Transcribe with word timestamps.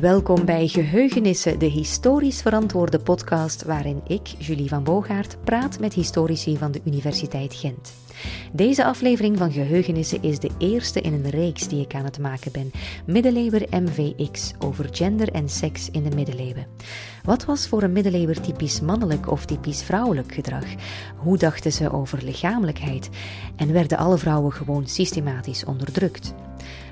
Welkom 0.00 0.44
bij 0.44 0.66
Geheugenissen, 0.66 1.58
de 1.58 1.66
historisch 1.66 2.42
verantwoorde 2.42 2.98
podcast 2.98 3.64
waarin 3.64 4.00
ik, 4.06 4.26
Julie 4.26 4.68
van 4.68 4.84
Boogaard, 4.84 5.44
praat 5.44 5.80
met 5.80 5.94
historici 5.94 6.56
van 6.56 6.72
de 6.72 6.80
Universiteit 6.84 7.54
Gent. 7.54 7.92
Deze 8.52 8.84
aflevering 8.84 9.38
van 9.38 9.52
Geheugenissen 9.52 10.22
is 10.22 10.38
de 10.38 10.50
eerste 10.58 11.00
in 11.00 11.12
een 11.12 11.30
reeks 11.30 11.68
die 11.68 11.80
ik 11.80 11.94
aan 11.94 12.04
het 12.04 12.18
maken 12.18 12.52
ben. 12.52 12.70
Middeleeuwer 13.06 13.66
MVX 13.70 14.52
over 14.58 14.88
gender 14.90 15.32
en 15.32 15.48
seks 15.48 15.90
in 15.90 16.02
de 16.02 16.14
middeleeuwen. 16.14 16.66
Wat 17.22 17.44
was 17.44 17.68
voor 17.68 17.82
een 17.82 17.92
middeleeuwer 17.92 18.40
typisch 18.40 18.80
mannelijk 18.80 19.30
of 19.30 19.44
typisch 19.44 19.82
vrouwelijk 19.82 20.34
gedrag? 20.34 20.64
Hoe 21.16 21.38
dachten 21.38 21.72
ze 21.72 21.92
over 21.92 22.24
lichamelijkheid? 22.24 23.08
En 23.56 23.72
werden 23.72 23.98
alle 23.98 24.18
vrouwen 24.18 24.52
gewoon 24.52 24.86
systematisch 24.86 25.64
onderdrukt? 25.64 26.34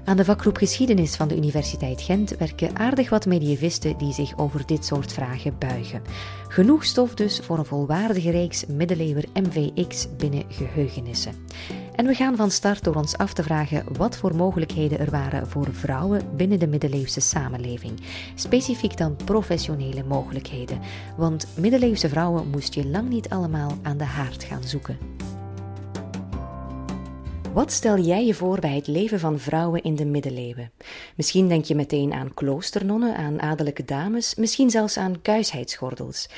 Aan 0.06 0.16
de 0.16 0.24
vakgroep 0.24 0.56
Geschiedenis 0.56 1.16
van 1.16 1.28
de 1.28 1.36
Universiteit 1.36 2.00
Gent 2.00 2.36
werken 2.36 2.76
aardig 2.76 3.10
wat 3.10 3.26
medievisten 3.26 3.98
die 3.98 4.12
zich 4.12 4.38
over 4.38 4.66
dit 4.66 4.84
soort 4.84 5.12
vragen 5.12 5.58
buigen. 5.58 6.02
Genoeg 6.48 6.84
stof 6.84 7.14
dus 7.14 7.38
voor 7.38 7.58
een 7.58 7.64
volwaardige 7.64 8.30
reeks 8.30 8.66
middeleeuwer 8.66 9.24
MVX 9.34 10.06
binnen 10.16 10.44
geheugenissen. 10.48 11.32
En 11.94 12.06
we 12.06 12.14
gaan 12.14 12.36
van 12.36 12.50
start 12.50 12.84
door 12.84 12.94
ons 12.94 13.16
af 13.16 13.32
te 13.32 13.42
vragen 13.42 13.84
wat 13.96 14.16
voor 14.16 14.34
mogelijkheden 14.34 14.98
er 14.98 15.10
waren 15.10 15.48
voor 15.48 15.68
vrouwen 15.72 16.36
binnen 16.36 16.58
de 16.58 16.68
middeleeuwse 16.68 17.20
samenleving. 17.20 18.00
Specifiek 18.34 18.96
dan 18.96 19.16
professionele 19.24 20.04
mogelijkheden, 20.04 20.80
want 21.16 21.46
middeleeuwse 21.56 22.08
vrouwen 22.08 22.50
moest 22.50 22.74
je 22.74 22.86
lang 22.86 23.08
niet 23.08 23.28
allemaal 23.28 23.72
aan 23.82 23.98
de 23.98 24.04
haard 24.04 24.44
gaan 24.44 24.64
zoeken. 24.64 24.98
Wat 27.56 27.72
stel 27.72 27.98
jij 27.98 28.26
je 28.26 28.34
voor 28.34 28.60
bij 28.60 28.74
het 28.74 28.86
leven 28.86 29.20
van 29.20 29.38
vrouwen 29.38 29.82
in 29.82 29.96
de 29.96 30.04
middeleeuwen? 30.04 30.70
Misschien 31.14 31.48
denk 31.48 31.64
je 31.64 31.74
meteen 31.74 32.12
aan 32.12 32.34
kloosternonnen, 32.34 33.16
aan 33.16 33.40
adellijke 33.40 33.84
dames, 33.84 34.34
misschien 34.34 34.70
zelfs 34.70 34.96
aan 34.96 35.22
kuisheidsgordels. 35.22 36.28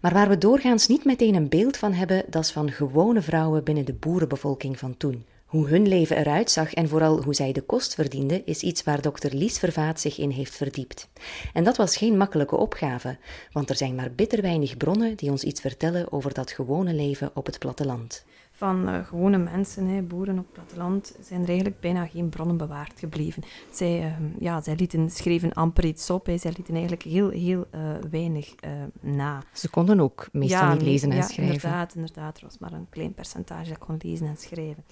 Maar 0.00 0.12
waar 0.12 0.28
we 0.28 0.38
doorgaans 0.38 0.86
niet 0.86 1.04
meteen 1.04 1.34
een 1.34 1.48
beeld 1.48 1.76
van 1.76 1.92
hebben, 1.92 2.24
dat 2.28 2.42
is 2.42 2.50
van 2.50 2.70
gewone 2.70 3.22
vrouwen 3.22 3.64
binnen 3.64 3.84
de 3.84 3.92
boerenbevolking 3.92 4.78
van 4.78 4.96
toen. 4.96 5.24
Hoe 5.46 5.68
hun 5.68 5.88
leven 5.88 6.16
eruit 6.16 6.50
zag 6.50 6.74
en 6.74 6.88
vooral 6.88 7.22
hoe 7.22 7.34
zij 7.34 7.52
de 7.52 7.62
kost 7.62 7.94
verdienden, 7.94 8.46
is 8.46 8.62
iets 8.62 8.82
waar 8.82 9.02
dokter 9.02 9.34
Lies 9.34 9.58
Vervaat 9.58 10.00
zich 10.00 10.18
in 10.18 10.30
heeft 10.30 10.54
verdiept. 10.54 11.08
En 11.52 11.64
dat 11.64 11.76
was 11.76 11.96
geen 11.96 12.16
makkelijke 12.16 12.56
opgave, 12.56 13.18
want 13.52 13.70
er 13.70 13.76
zijn 13.76 13.94
maar 13.94 14.12
bitter 14.12 14.42
weinig 14.42 14.76
bronnen 14.76 15.16
die 15.16 15.30
ons 15.30 15.42
iets 15.42 15.60
vertellen 15.60 16.12
over 16.12 16.34
dat 16.34 16.50
gewone 16.50 16.94
leven 16.94 17.30
op 17.34 17.46
het 17.46 17.58
platteland 17.58 18.24
van 18.56 18.88
uh, 18.88 19.06
gewone 19.06 19.38
mensen, 19.38 19.86
hè, 19.86 20.02
boeren 20.02 20.38
op 20.38 20.44
het 20.44 20.52
platteland, 20.52 21.14
zijn 21.20 21.42
er 21.42 21.48
eigenlijk 21.48 21.80
bijna 21.80 22.06
geen 22.06 22.28
bronnen 22.28 22.56
bewaard 22.56 22.98
gebleven. 22.98 23.42
Zij, 23.70 24.04
uh, 24.04 24.40
ja, 24.40 24.60
zij 24.60 24.76
lieten, 24.76 25.10
schreven 25.10 25.52
amper 25.52 25.84
iets 25.84 26.10
op, 26.10 26.26
hè. 26.26 26.38
zij 26.38 26.52
lieten 26.56 26.74
eigenlijk 26.74 27.02
heel, 27.02 27.30
heel 27.30 27.66
uh, 27.74 27.80
weinig 28.10 28.54
eh, 28.54 28.70
na. 29.00 29.42
Ze 29.52 29.70
konden 29.70 30.00
ook 30.00 30.28
meestal 30.32 30.60
ja, 30.60 30.72
niet 30.72 30.82
lezen 30.82 31.10
en 31.10 31.16
ja, 31.16 31.22
schrijven. 31.22 31.54
inderdaad, 31.54 31.94
inderdaad. 31.94 32.36
Er 32.36 32.44
was 32.44 32.58
maar 32.58 32.72
een 32.72 32.88
klein 32.90 33.14
percentage 33.14 33.68
dat 33.68 33.78
kon 33.78 33.96
lezen 33.98 34.26
en 34.26 34.36
schrijven. 34.36 34.84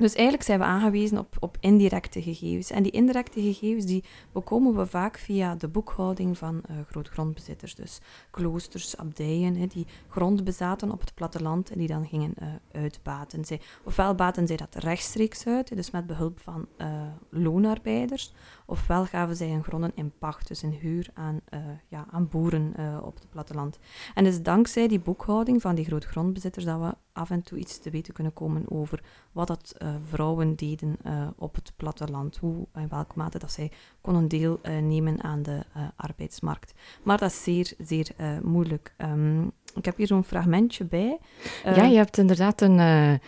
Dus 0.00 0.14
eigenlijk 0.14 0.46
zijn 0.46 0.58
we 0.58 0.64
aangewezen 0.64 1.18
op, 1.18 1.36
op 1.38 1.56
indirecte 1.60 2.22
gegevens. 2.22 2.70
En 2.70 2.82
die 2.82 2.92
indirecte 2.92 3.40
gegevens 3.40 3.84
die 3.84 4.04
bekomen 4.32 4.76
we 4.76 4.86
vaak 4.86 5.18
via 5.18 5.54
de 5.54 5.68
boekhouding 5.68 6.38
van 6.38 6.62
uh, 6.70 6.76
grootgrondbezitters. 6.90 7.74
Dus 7.74 8.00
kloosters, 8.30 8.96
abdijen, 8.96 9.68
die 9.68 9.86
grond 10.08 10.44
bezaten 10.44 10.92
op 10.92 11.00
het 11.00 11.14
platteland 11.14 11.70
en 11.70 11.78
die 11.78 11.88
dan 11.88 12.06
gingen 12.06 12.34
uh, 12.42 12.48
uitbaten. 12.72 13.44
Zij, 13.44 13.60
ofwel 13.84 14.14
baten 14.14 14.46
zij 14.46 14.56
dat 14.56 14.74
rechtstreeks 14.74 15.46
uit, 15.46 15.76
dus 15.76 15.90
met 15.90 16.06
behulp 16.06 16.40
van 16.40 16.66
uh, 16.78 16.86
loonarbeiders, 17.30 18.32
ofwel 18.70 19.04
gaven 19.04 19.36
zij 19.36 19.50
hun 19.50 19.64
gronden 19.64 19.92
in 19.94 20.12
pacht, 20.18 20.48
dus 20.48 20.62
in 20.62 20.70
huur 20.70 21.10
aan, 21.14 21.40
ja, 21.88 22.06
aan 22.10 22.28
boeren 22.28 22.74
op 23.02 23.14
het 23.14 23.30
platteland. 23.30 23.78
En 24.14 24.24
dus 24.24 24.42
dankzij 24.42 24.88
die 24.88 25.00
boekhouding 25.00 25.60
van 25.60 25.74
die 25.74 25.84
grootgrondbezitters 25.84 26.64
dat 26.64 26.80
we 26.80 26.94
af 27.12 27.30
en 27.30 27.42
toe 27.42 27.58
iets 27.58 27.78
te 27.78 27.90
weten 27.90 28.14
kunnen 28.14 28.32
komen 28.32 28.64
over 28.68 29.02
wat 29.32 29.46
dat 29.46 29.74
uh, 29.78 29.88
vrouwen 30.08 30.56
deden 30.56 30.96
op 31.36 31.54
het 31.54 31.72
platteland, 31.76 32.36
hoe 32.36 32.66
in 32.74 32.88
welke 32.88 33.12
mate 33.14 33.38
dat 33.38 33.52
zij 33.52 33.70
konden 34.00 34.28
deelnemen 34.28 35.22
aan 35.22 35.42
de 35.42 35.64
arbeidsmarkt. 35.96 36.74
Maar 37.02 37.18
dat 37.18 37.30
is 37.30 37.42
zeer, 37.42 37.72
zeer 37.78 38.14
moeilijk. 38.42 38.94
Um, 38.98 39.52
ik 39.74 39.84
heb 39.84 39.96
hier 39.96 40.06
zo'n 40.06 40.24
fragmentje 40.24 40.84
bij. 40.84 41.18
ja, 41.64 41.84
je 41.84 41.96
hebt 41.96 42.18
inderdaad 42.18 42.60
een, 42.60 43.20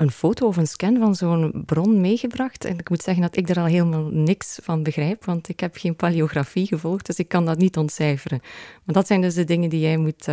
een 0.00 0.10
foto 0.10 0.46
of 0.46 0.56
een 0.56 0.66
scan 0.66 0.98
van 0.98 1.14
zo'n 1.14 1.62
bron 1.66 2.00
meegebracht. 2.00 2.64
En 2.64 2.78
ik 2.78 2.90
moet 2.90 3.02
zeggen 3.02 3.22
dat 3.22 3.36
ik 3.36 3.48
er 3.48 3.58
al 3.58 3.64
helemaal 3.64 4.08
niks 4.10 4.58
van 4.62 4.82
begrijp, 4.82 5.24
want 5.24 5.48
ik 5.48 5.60
heb 5.60 5.76
geen 5.76 5.96
paleografie 5.96 6.66
gevolgd, 6.66 7.06
dus 7.06 7.18
ik 7.18 7.28
kan 7.28 7.46
dat 7.46 7.58
niet 7.58 7.76
ontcijferen. 7.76 8.40
Maar 8.84 8.94
dat 8.94 9.06
zijn 9.06 9.20
dus 9.20 9.34
de 9.34 9.44
dingen 9.44 9.70
die 9.70 9.80
jij 9.80 9.96
moet 9.96 10.28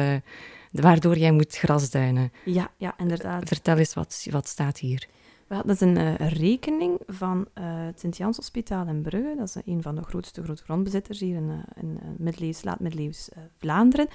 waardoor 0.71 1.17
jij 1.17 1.31
moet 1.31 1.57
grasduinen. 1.57 2.31
Ja, 2.45 2.71
ja 2.77 2.93
inderdaad. 2.97 3.47
Vertel 3.47 3.77
eens, 3.77 3.93
wat, 3.93 4.27
wat 4.29 4.47
staat 4.47 4.79
hier? 4.79 5.07
Dat 5.47 5.69
is 5.69 5.81
een 5.81 5.97
uh, 5.97 6.15
rekening 6.15 6.99
van 7.07 7.37
uh, 7.39 7.63
het 7.63 7.99
Sint-Jans 7.99 8.37
Hospitaal 8.37 8.87
in 8.87 9.01
Brugge. 9.01 9.35
Dat 9.37 9.47
is 9.47 9.55
een 9.65 9.81
van 9.81 9.95
de 9.95 10.03
grootste 10.03 10.43
grootgrondbezitters 10.43 11.19
hier 11.19 11.35
in, 11.35 11.51
in 11.81 11.99
middeleeuws, 12.17 12.63
laat-middeleeuws 12.63 13.29
Vlaanderen. 13.57 14.07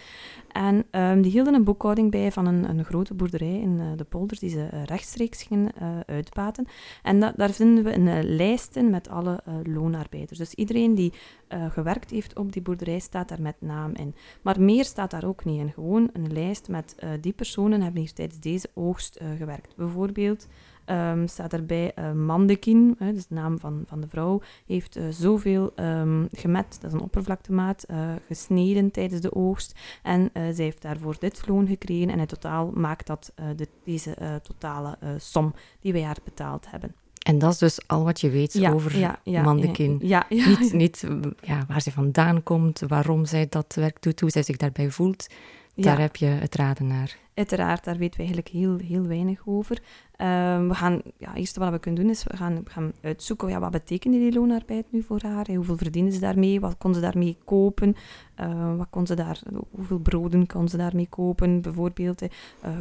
En 0.49 0.85
um, 0.91 1.23
die 1.23 1.31
hielden 1.31 1.55
een 1.55 1.65
boekhouding 1.65 2.11
bij 2.11 2.33
van 2.33 2.47
een, 2.47 2.69
een 2.69 2.85
grote 2.85 3.15
boerderij 3.15 3.61
in 3.61 3.97
de 3.97 4.05
polders 4.05 4.41
die 4.41 4.51
ze 4.51 4.69
rechtstreeks 4.85 5.43
gingen 5.43 5.73
uitbaten. 6.07 6.67
En 7.03 7.21
da 7.21 7.33
daar 7.37 7.51
vinden 7.51 7.85
we 7.85 7.95
een 7.95 8.37
lijst 8.37 8.77
in 8.77 8.91
met 8.91 9.09
alle 9.09 9.43
loonarbeiders. 9.63 10.39
Dus 10.39 10.55
iedereen 10.55 10.95
die 10.95 11.13
gewerkt 11.49 12.11
heeft 12.11 12.39
op 12.39 12.53
die 12.53 12.63
boerderij 12.63 12.99
staat 12.99 13.29
daar 13.29 13.43
met 13.43 13.57
naam 13.59 13.95
in. 13.95 14.15
Maar 14.43 14.61
meer 14.61 14.85
staat 14.85 15.11
daar 15.11 15.25
ook 15.25 15.45
niet 15.45 15.61
in. 15.61 15.73
Gewoon 15.73 16.11
een 16.13 16.33
lijst 16.33 16.69
met 16.69 16.95
die 17.21 17.33
personen 17.33 17.83
hebben 17.83 18.01
hier 18.01 18.13
tijdens 18.13 18.41
deze 18.41 18.71
oogst 18.75 19.21
gewerkt. 19.39 19.77
Bijvoorbeeld... 19.77 20.47
Um, 20.87 21.29
staat 21.29 21.53
erbij 21.53 21.93
uh, 21.99 22.13
Mandekin, 22.13 22.95
hè, 22.99 23.13
dus 23.13 23.27
de 23.27 23.35
naam 23.35 23.59
van, 23.59 23.85
van 23.87 24.01
de 24.01 24.09
vrouw, 24.09 24.41
heeft 24.67 24.97
uh, 24.97 25.05
zoveel 25.11 25.73
um, 25.77 26.29
gemet, 26.33 26.79
dat 26.81 26.91
is 26.91 26.93
een 26.93 27.05
oppervlaktemaat, 27.05 27.85
uh, 27.91 28.13
gesneden 28.27 28.91
tijdens 28.91 29.21
de 29.21 29.35
oogst. 29.35 29.79
En 30.03 30.31
zij 30.33 30.65
heeft 30.65 30.83
daarvoor 30.83 31.17
dit 31.19 31.49
loon 31.49 31.67
gekregen. 31.67 32.11
En 32.11 32.19
in 32.19 32.27
totaal 32.27 32.71
maakt 32.75 33.07
dat 33.07 33.33
de, 33.57 33.69
deze 33.85 34.41
totale 34.43 34.99
som 35.17 35.55
die 35.81 35.93
wij 35.93 36.03
haar 36.03 36.19
betaald 36.25 36.71
hebben. 36.71 36.95
En 37.23 37.39
dat 37.39 37.53
is 37.53 37.59
dus 37.59 37.89
al 37.89 38.05
wat 38.05 38.21
je 38.21 38.31
weet 38.31 38.53
ja, 38.53 38.73
over 38.73 38.99
ja, 38.99 39.21
ja, 39.25 39.43
Mandekin. 39.43 39.99
Ja, 40.03 40.27
Niet, 40.59 40.73
niet 40.73 41.07
ja, 41.41 41.65
waar 41.69 41.81
ze 41.81 41.91
vandaan 41.91 42.43
komt, 42.43 42.81
waarom 42.87 43.25
zij 43.25 43.47
dat 43.49 43.75
werk 43.75 44.03
doet, 44.03 44.21
hoe 44.21 44.31
zij 44.31 44.43
zich 44.43 44.57
daarbij 44.57 44.91
voelt. 44.91 45.27
Daar 45.75 46.01
heb 46.01 46.17
je 46.17 46.27
het 46.27 46.55
raden 46.55 46.87
naar. 46.87 47.17
Uiteraard, 47.35 47.85
daar 47.85 47.97
weten 47.97 48.21
we 48.21 48.25
eigenlijk 48.25 48.49
heel, 48.49 48.79
heel 48.79 49.07
weinig 49.07 49.43
over. 49.45 49.79
Um, 50.19 50.69
we 50.69 50.75
gaan, 50.75 51.03
ja, 51.17 51.29
het 51.29 51.39
eerste 51.39 51.61
wat 51.61 51.71
we 51.71 51.79
kunnen 51.79 52.03
doen 52.03 52.11
is, 52.11 52.25
we 52.25 52.37
gaan, 52.37 52.55
we 52.65 52.71
gaan 52.71 52.93
uitzoeken, 53.03 53.49
ja, 53.49 53.61
wat 53.61 53.71
betekent 53.71 54.15
die 54.15 54.33
loonarbeid 54.33 54.87
nu 54.91 55.03
voor 55.03 55.21
haar? 55.23 55.47
Hoeveel 55.55 55.77
verdienen 55.77 56.13
ze 56.13 56.21
daarmee? 56.21 56.61
Wat 56.61 56.79
kon 56.79 56.95
ze 56.95 57.01
daarmee 57.01 57.37
kopen? 57.45 57.97
Uh, 58.41 58.77
wat 58.77 58.87
kon 58.91 59.07
ze 59.07 59.15
daar, 59.15 59.41
hoeveel 59.71 59.99
broden 59.99 60.47
kon 60.47 60.69
ze 60.69 60.77
daarmee 60.77 61.09
kopen, 61.09 61.61
bijvoorbeeld? 61.61 62.23
Uh, 62.23 62.29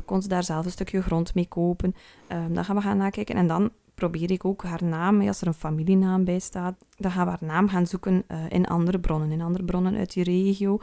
kon 0.05 0.21
ze 0.21 0.27
daar 0.27 0.43
zelf 0.43 0.65
een 0.65 0.71
stukje 0.71 1.01
grond 1.01 1.35
mee 1.35 1.47
kopen? 1.47 1.95
Um, 2.31 2.53
dan 2.53 2.65
gaan 2.65 2.75
we 2.75 2.81
gaan 2.81 2.97
nakijken 2.97 3.35
en 3.35 3.47
dan 3.47 3.71
probeer 4.01 4.31
ik 4.31 4.45
ook 4.45 4.63
haar 4.63 4.83
naam, 4.83 5.27
als 5.27 5.41
er 5.41 5.47
een 5.47 5.53
familienaam 5.53 6.23
bij 6.23 6.39
staat, 6.39 6.75
dan 6.97 7.11
gaan 7.11 7.25
we 7.25 7.29
haar 7.29 7.47
naam 7.47 7.69
gaan 7.69 7.87
zoeken 7.87 8.23
uh, 8.27 8.49
in 8.49 8.65
andere 8.65 8.99
bronnen, 8.99 9.31
in 9.31 9.41
andere 9.41 9.63
bronnen 9.63 9.95
uit 9.95 10.13
die 10.13 10.23
regio. 10.23 10.79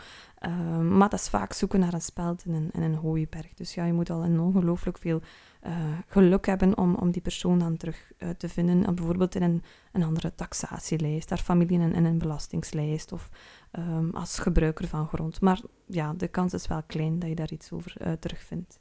Uh, 0.47 0.79
maar 0.79 1.09
dat 1.09 1.21
is 1.21 1.29
vaak 1.29 1.53
zoeken 1.53 1.81
naar 1.81 1.93
een 1.93 2.01
speld 2.01 2.45
en 2.45 2.53
een, 2.53 2.71
en 2.73 2.83
een 2.83 2.95
hooiberg. 2.95 3.55
Dus 3.55 3.75
ja, 3.75 3.85
je 3.85 3.93
moet 3.93 4.11
al 4.11 4.25
een 4.25 4.41
ongelooflijk 4.41 4.99
veel 4.99 5.21
uh, 5.67 5.73
geluk 6.07 6.47
hebben 6.47 6.77
om, 6.77 6.95
om 6.95 7.11
die 7.11 7.23
persoon 7.23 7.59
dan 7.59 7.77
terug 7.77 8.13
te 8.37 8.49
vinden. 8.49 8.95
bijvoorbeeld 8.95 9.35
in 9.35 9.43
een, 9.43 9.63
een 9.93 10.03
andere 10.03 10.35
taxatielijst, 10.35 11.29
haar 11.29 11.39
familie 11.39 11.81
in, 11.81 11.95
in 11.95 12.05
een 12.05 12.19
belastingslijst 12.19 13.13
of 13.13 13.31
um, 13.73 14.11
als 14.15 14.39
gebruiker 14.39 14.89
van 14.89 15.09
grond. 15.09 15.41
Maar 15.41 15.61
ja, 15.87 16.15
de 16.17 16.29
kans 16.29 16.53
is 16.53 16.67
wel 16.67 16.83
klein 16.87 17.19
dat 17.19 17.29
je 17.29 17.35
daar 17.35 17.53
iets 17.53 17.73
over 17.73 18.19
terugvindt. 18.19 18.79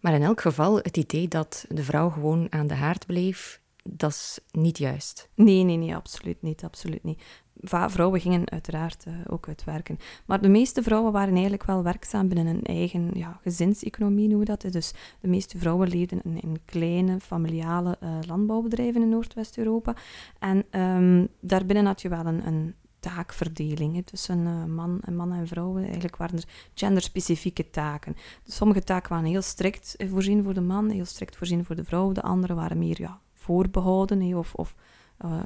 Maar 0.00 0.14
in 0.14 0.22
elk 0.22 0.40
geval, 0.40 0.76
het 0.76 0.96
idee 0.96 1.28
dat 1.28 1.64
de 1.68 1.82
vrouw 1.82 2.10
gewoon 2.10 2.46
aan 2.50 2.66
de 2.66 2.74
haard 2.74 3.06
bleef, 3.06 3.61
dat 3.82 4.10
is 4.10 4.38
niet 4.50 4.78
juist. 4.78 5.28
Nee, 5.34 5.62
nee, 5.62 5.76
nee, 5.76 5.94
absoluut 5.94 6.42
niet. 6.42 6.64
Absoluut 6.64 7.04
niet. 7.04 7.22
Vrouwen 7.64 8.20
gingen 8.20 8.50
uiteraard 8.50 9.04
uh, 9.08 9.14
ook 9.28 9.48
uitwerken. 9.48 9.98
Maar 10.26 10.42
de 10.42 10.48
meeste 10.48 10.82
vrouwen 10.82 11.12
waren 11.12 11.32
eigenlijk 11.32 11.64
wel 11.64 11.82
werkzaam 11.82 12.28
binnen 12.28 12.46
een 12.46 12.62
eigen 12.62 13.10
ja, 13.14 13.38
gezinseconomie, 13.42 14.28
noemen 14.28 14.46
we 14.46 14.56
dat. 14.56 14.72
Dus 14.72 14.92
de 15.20 15.28
meeste 15.28 15.58
vrouwen 15.58 15.88
leefden 15.88 16.22
in, 16.22 16.40
in 16.40 16.60
kleine, 16.64 17.20
familiale 17.20 17.98
uh, 18.02 18.18
landbouwbedrijven 18.26 19.02
in 19.02 19.08
Noordwest-Europa. 19.08 19.96
En 20.38 20.80
um, 20.80 21.28
daarbinnen 21.40 21.86
had 21.86 22.02
je 22.02 22.08
wel 22.08 22.26
een, 22.26 22.46
een 22.46 22.74
taakverdeling 23.00 24.06
tussen 24.06 24.38
uh, 24.38 24.64
man, 24.64 25.00
en 25.04 25.16
man 25.16 25.32
en 25.32 25.46
vrouwen. 25.46 25.82
Eigenlijk 25.82 26.16
waren 26.16 26.36
er 26.36 26.48
genderspecifieke 26.74 27.70
taken. 27.70 28.16
Dus 28.44 28.56
sommige 28.56 28.82
taken 28.82 29.10
waren 29.10 29.30
heel 29.30 29.42
strikt 29.42 29.94
voorzien 29.98 30.42
voor 30.44 30.54
de 30.54 30.60
man, 30.60 30.90
heel 30.90 31.04
strikt 31.04 31.36
voorzien 31.36 31.64
voor 31.64 31.76
de 31.76 31.84
vrouw. 31.84 32.12
De 32.12 32.22
andere 32.22 32.54
waren 32.54 32.78
meer 32.78 33.00
ja, 33.00 33.20
voorbehouden 33.42 34.34
of, 34.34 34.54
of 34.54 34.74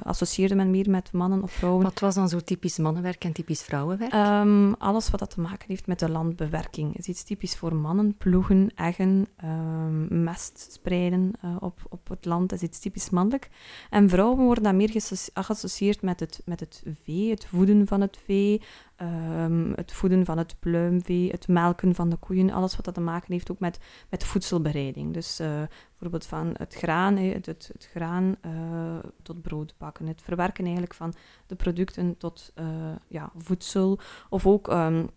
associeerde 0.03 0.55
men 0.55 0.69
meer 0.69 0.89
met 0.89 1.11
mannen 1.11 1.43
of 1.43 1.51
vrouwen. 1.51 1.83
Wat 1.83 1.99
was 1.99 2.15
dan 2.15 2.29
zo 2.29 2.39
typisch 2.39 2.77
mannenwerk 2.77 3.23
en 3.23 3.31
typisch 3.31 3.61
vrouwenwerk? 3.61 4.11
Ehm, 4.13 4.73
alles 4.77 5.09
wat 5.09 5.19
dat 5.19 5.29
te 5.29 5.41
maken 5.41 5.65
heeft 5.67 5.87
met 5.87 5.99
de 5.99 6.09
landbewerking 6.09 6.97
is 6.97 7.07
iets 7.07 7.23
typisch 7.23 7.55
voor 7.55 7.75
mannen. 7.75 8.15
Ploegen, 8.17 8.71
eggen, 8.75 9.27
um, 9.43 10.23
mest 10.23 10.71
spreiden 10.71 11.33
op, 11.59 11.79
op 11.89 12.09
het 12.09 12.25
land 12.25 12.51
is 12.51 12.61
iets 12.61 12.79
typisch 12.79 13.09
mannelijk. 13.09 13.49
En 13.89 14.09
vrouwen 14.09 14.45
worden 14.45 14.63
dan 14.63 14.75
meer 14.75 14.89
geassocieerd 15.33 16.01
met 16.01 16.19
het, 16.19 16.41
met 16.45 16.59
het 16.59 16.83
vee, 17.03 17.29
het 17.29 17.45
voeden 17.45 17.87
van 17.87 18.01
het 18.01 18.17
vee, 18.25 18.61
Ehm, 18.97 19.71
het 19.75 19.91
voeden 19.91 20.25
van 20.25 20.37
het 20.37 20.55
pluimvee, 20.59 21.29
het 21.31 21.47
melken 21.47 21.95
van 21.95 22.09
de 22.09 22.15
koeien, 22.15 22.51
alles 22.51 22.75
wat 22.75 22.85
dat 22.85 22.93
te 22.93 23.01
maken 23.01 23.33
heeft 23.33 23.51
ook 23.51 23.59
met, 23.59 23.79
met 24.09 24.23
voedselbereiding. 24.23 25.13
Dus 25.13 25.39
uh, 25.39 25.47
bijvoorbeeld 25.89 26.25
van 26.25 26.53
het 26.57 26.73
graan, 26.73 27.17
het, 27.17 27.45
het, 27.45 27.69
het 27.73 27.89
graan 27.91 28.35
uh, 28.45 28.97
tot 29.21 29.41
brood 29.41 29.73
bakken, 29.77 30.07
het 30.07 30.21
verwerken 30.21 30.63
eigenlijk 30.63 30.93
van 30.93 31.13
de 31.47 31.55
producten 31.55 32.17
tot 32.17 32.51
uh, 32.59 32.65
ja, 33.07 33.31
voedsel. 33.37 33.99
Of 34.29 34.45
ook, 34.45 34.67
um, 34.71 35.09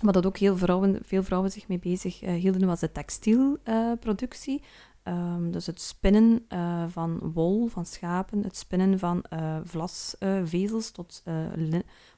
wat 0.00 0.14
dat 0.14 0.26
ook 0.26 0.36
heel 0.36 0.56
vrouwen, 0.56 0.98
veel 1.02 1.22
vrouwen 1.22 1.50
zich 1.50 1.68
mee 1.68 1.78
bezig 1.78 2.20
hielden, 2.20 2.66
was 2.66 2.80
de 2.80 2.92
textielproductie. 2.92 4.62
Um, 5.08 5.50
dus 5.50 5.66
het 5.66 5.80
spinnen 5.80 6.46
uh, 6.48 6.84
van 6.88 7.18
wol, 7.18 7.66
van 7.66 7.86
schapen, 7.86 8.42
het 8.42 8.56
spinnen 8.56 8.98
van 8.98 9.24
uh, 9.32 9.56
vlasvezels, 9.64 10.88
uh, 10.88 10.94
tot 10.94 11.22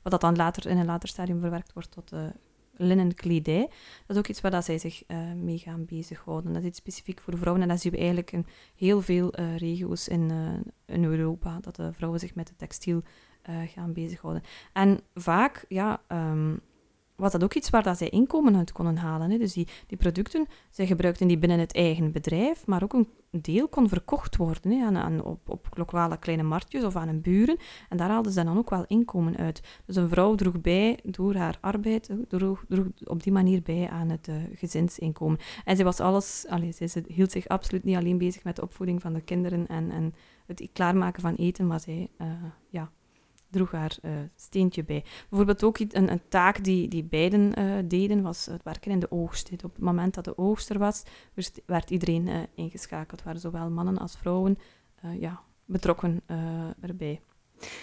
wat 0.03 0.13
dat 0.13 0.21
dan 0.21 0.37
later 0.37 0.67
in 0.67 0.77
een 0.77 0.87
later 0.87 1.09
stadium 1.09 1.41
verwerkt 1.41 1.73
wordt 1.73 1.91
tot 1.91 2.13
linnenkledij. 2.77 3.61
Dat 4.07 4.17
is 4.17 4.17
ook 4.17 4.29
iets 4.29 4.41
waar 4.41 4.51
dat 4.51 4.65
zij 4.65 4.79
zich 4.79 5.03
mee 5.37 5.59
gaan 5.59 5.85
bezighouden. 5.85 6.53
Dat 6.53 6.63
is 6.63 6.69
iets 6.69 6.79
specifiek 6.79 7.21
voor 7.21 7.39
vrouwen 7.39 7.63
en 7.63 7.69
dat 7.69 7.81
zien 7.81 7.93
we 7.93 7.99
eigenlijk 7.99 8.33
in 8.33 8.47
heel 8.77 9.01
veel 9.01 9.35
regio's 9.57 10.09
in, 10.09 10.31
in 10.87 11.05
Europa, 11.05 11.59
dat 11.61 11.77
de 11.77 11.93
vrouwen 11.93 12.21
zich 12.21 12.35
met 12.35 12.47
de 12.47 12.57
textiel 12.57 13.03
gaan 13.67 13.93
bezighouden. 13.93 14.43
En 14.73 15.01
vaak, 15.15 15.65
ja... 15.69 16.03
Um, 16.09 16.61
was 17.19 17.33
dat 17.33 17.45
ook 17.45 17.55
iets 17.55 17.71
waar 17.71 17.83
dat 17.83 17.99
zij 17.99 18.09
inkomen 18.09 18.57
uit 18.57 18.73
konden 18.73 18.97
halen. 18.97 19.31
Hè. 19.31 19.39
Dus 19.39 19.53
die, 19.53 19.69
die 19.87 19.97
producten, 19.97 20.47
zij 20.71 20.87
gebruikten 20.87 21.29
die 21.29 21.39
binnen 21.39 21.59
het 21.59 21.75
eigen 21.75 22.13
bedrijf, 22.13 22.67
maar 22.67 22.83
ook 22.83 22.93
een 22.93 23.09
deel 23.31 23.69
kon 23.69 23.89
verkocht 23.89 24.37
worden 24.37 24.71
hè, 24.71 24.85
aan, 24.85 24.97
aan, 24.97 25.25
op, 25.25 25.49
op 25.49 25.69
lokale 25.75 26.19
kleine 26.19 26.43
marktjes 26.43 26.85
of 26.85 26.97
aan 26.97 27.09
een 27.09 27.21
buren. 27.21 27.57
En 27.89 27.97
daar 27.97 28.09
haalden 28.09 28.33
ze 28.33 28.45
dan 28.45 28.59
ook 28.59 28.71
wel 28.71 28.85
inkomen 28.87 29.37
uit. 29.37 29.81
Dus 29.85 29.97
een 29.97 30.09
vrouw 30.09 30.35
droeg 30.35 30.61
bij, 30.61 30.99
door 31.03 31.35
haar 31.35 31.59
arbeid, 31.61 32.11
droeg, 32.29 32.65
droeg 32.69 32.87
op 33.05 33.23
die 33.23 33.33
manier 33.33 33.63
bij 33.63 33.89
aan 33.89 34.09
het 34.09 34.29
uh, 34.29 34.37
gezinsinkomen. 34.55 35.39
En 35.65 35.77
zij 35.77 35.85
was 35.85 36.01
alles, 36.01 36.47
allee, 36.49 36.73
zij 36.73 37.05
hield 37.07 37.31
zich 37.31 37.49
absoluut 37.49 37.85
niet 37.85 37.97
alleen 37.97 38.19
bezig 38.19 38.45
met 38.45 38.57
de 38.57 38.63
opvoeding 38.63 39.01
van 39.01 39.13
de 39.13 39.21
kinderen 39.21 39.67
en, 39.67 39.91
en 39.91 40.15
het 40.47 40.69
klaarmaken 40.73 41.23
van 41.23 41.35
eten, 41.35 41.67
maar 41.67 41.81
zij 41.81 42.11
uh, 42.21 42.27
ja, 42.69 42.91
droeg 43.51 43.71
haar 43.71 43.97
uh, 44.03 44.13
steentje 44.35 44.85
bij. 44.85 45.05
Bijvoorbeeld 45.29 45.65
ook 45.65 45.79
een, 45.79 46.11
een 46.13 46.29
taak 46.29 46.65
die, 46.65 46.89
die 46.89 47.05
beiden 47.05 47.59
uh, 47.59 47.75
deden, 47.85 48.23
was 48.23 48.47
het 48.47 48.63
werken 48.63 48.91
in 48.91 48.99
de 48.99 49.11
oogst. 49.11 49.53
Op 49.53 49.75
het 49.75 49.79
moment 49.79 50.15
dat 50.15 50.25
de 50.25 50.39
oogst 50.39 50.71
er 50.71 50.79
was, 50.79 51.03
werd 51.67 51.91
iedereen 51.91 52.27
uh, 52.27 52.37
ingeschakeld. 52.55 53.23
waren 53.23 53.41
zowel 53.41 53.71
mannen 53.71 53.99
als 53.99 54.17
vrouwen 54.17 54.59
ja, 55.19 55.41
betrokken 55.65 56.23
erbij. 56.81 57.21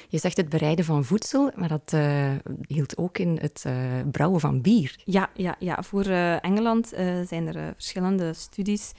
Je 0.07 0.17
zegt 0.17 0.37
het 0.37 0.49
bereiden 0.49 0.85
van 0.85 1.03
voedsel, 1.03 1.51
maar 1.55 1.69
dat 1.69 1.91
uh, 1.95 2.31
hield 2.67 2.97
ook 2.97 3.17
in 3.17 3.37
het 3.41 3.63
uh, 3.67 3.73
brouwen 4.11 4.39
van 4.39 4.61
bier. 4.61 4.95
Ja, 5.03 5.29
ja, 5.33 5.55
ja. 5.59 5.83
voor 5.83 6.07
uh, 6.07 6.43
Engeland 6.43 6.87
zijn 7.27 7.47
er 7.47 7.73
verschillende 7.73 8.33
studies 8.33 8.91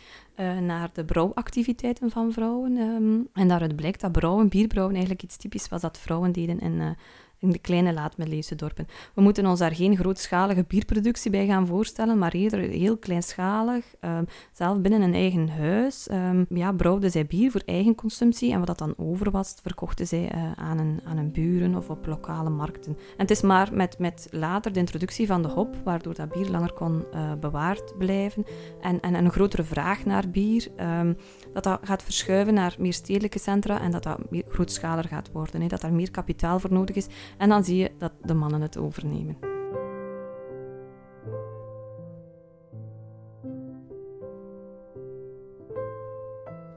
naar 0.60 0.90
de 0.92 1.04
brouwactiviteiten 1.04 2.10
van 2.10 2.32
vrouwen. 2.32 2.76
Um, 2.76 3.28
en 3.32 3.48
daaruit 3.48 3.76
blijkt 3.76 4.00
dat 4.00 4.12
brouwen, 4.12 4.48
bierbrouwen, 4.48 4.94
eigenlijk 4.94 5.24
iets 5.24 5.36
typisch 5.36 5.68
was 5.68 5.80
dat 5.80 5.98
vrouwen 5.98 6.32
deden 6.32 6.60
in 6.60 6.96
in 7.38 7.50
de 7.50 7.58
kleine 7.58 7.92
laatmiddeleeuwse 7.92 8.54
dorpen. 8.54 8.86
We 9.14 9.22
moeten 9.22 9.46
ons 9.46 9.58
daar 9.58 9.74
geen 9.74 9.96
grootschalige 9.96 10.64
bierproductie 10.68 11.30
bij 11.30 11.46
gaan 11.46 11.66
voorstellen, 11.66 12.18
maar 12.18 12.32
eerder 12.32 12.60
heel 12.60 12.96
kleinschalig. 12.96 13.84
Um, 14.00 14.26
zelf 14.52 14.80
binnen 14.80 15.02
een 15.02 15.14
eigen 15.14 15.48
huis 15.48 16.08
um, 16.10 16.46
ja, 16.48 16.72
brouwden 16.72 17.10
zij 17.10 17.26
bier 17.26 17.50
voor 17.50 17.62
eigen 17.64 17.94
consumptie 17.94 18.52
en 18.52 18.58
wat 18.58 18.66
dat 18.66 18.78
dan 18.78 18.94
over 18.96 19.30
was, 19.30 19.54
verkochten 19.62 20.06
zij 20.06 20.34
uh, 20.34 20.52
aan, 20.52 21.00
aan 21.04 21.16
een 21.16 21.32
buren 21.32 21.74
of 21.74 21.90
op 21.90 22.06
lokale 22.06 22.50
markten. 22.50 22.92
En 22.92 23.16
het 23.16 23.30
is 23.30 23.40
maar 23.40 23.68
met, 23.72 23.98
met 23.98 24.28
later 24.30 24.72
de 24.72 24.78
introductie 24.78 25.26
van 25.26 25.42
de 25.42 25.48
hop, 25.48 25.76
waardoor 25.84 26.14
dat 26.14 26.28
bier 26.28 26.48
langer 26.48 26.72
kon 26.72 27.04
uh, 27.14 27.32
bewaard 27.40 27.98
blijven 27.98 28.44
en, 28.80 29.00
en 29.00 29.14
een 29.14 29.30
grotere 29.30 29.64
vraag 29.64 30.04
naar 30.04 30.30
bier, 30.30 30.68
um, 31.00 31.16
dat 31.52 31.64
dat 31.64 31.80
gaat 31.82 32.02
verschuiven 32.02 32.54
naar 32.54 32.76
meer 32.78 32.92
stedelijke 32.92 33.38
centra 33.38 33.80
en 33.80 33.90
dat 33.90 34.02
dat 34.02 34.30
meer 34.30 34.44
grootschaliger 34.48 35.10
gaat 35.10 35.32
worden. 35.32 35.68
Dat 35.68 35.80
daar 35.80 35.92
meer 35.92 36.10
kapitaal 36.10 36.60
voor 36.60 36.72
nodig 36.72 36.96
is 36.96 37.06
en 37.38 37.48
dan 37.48 37.64
zie 37.64 37.76
je 37.76 37.90
dat 37.98 38.12
de 38.22 38.34
mannen 38.34 38.60
het 38.60 38.76
overnemen. 38.76 39.54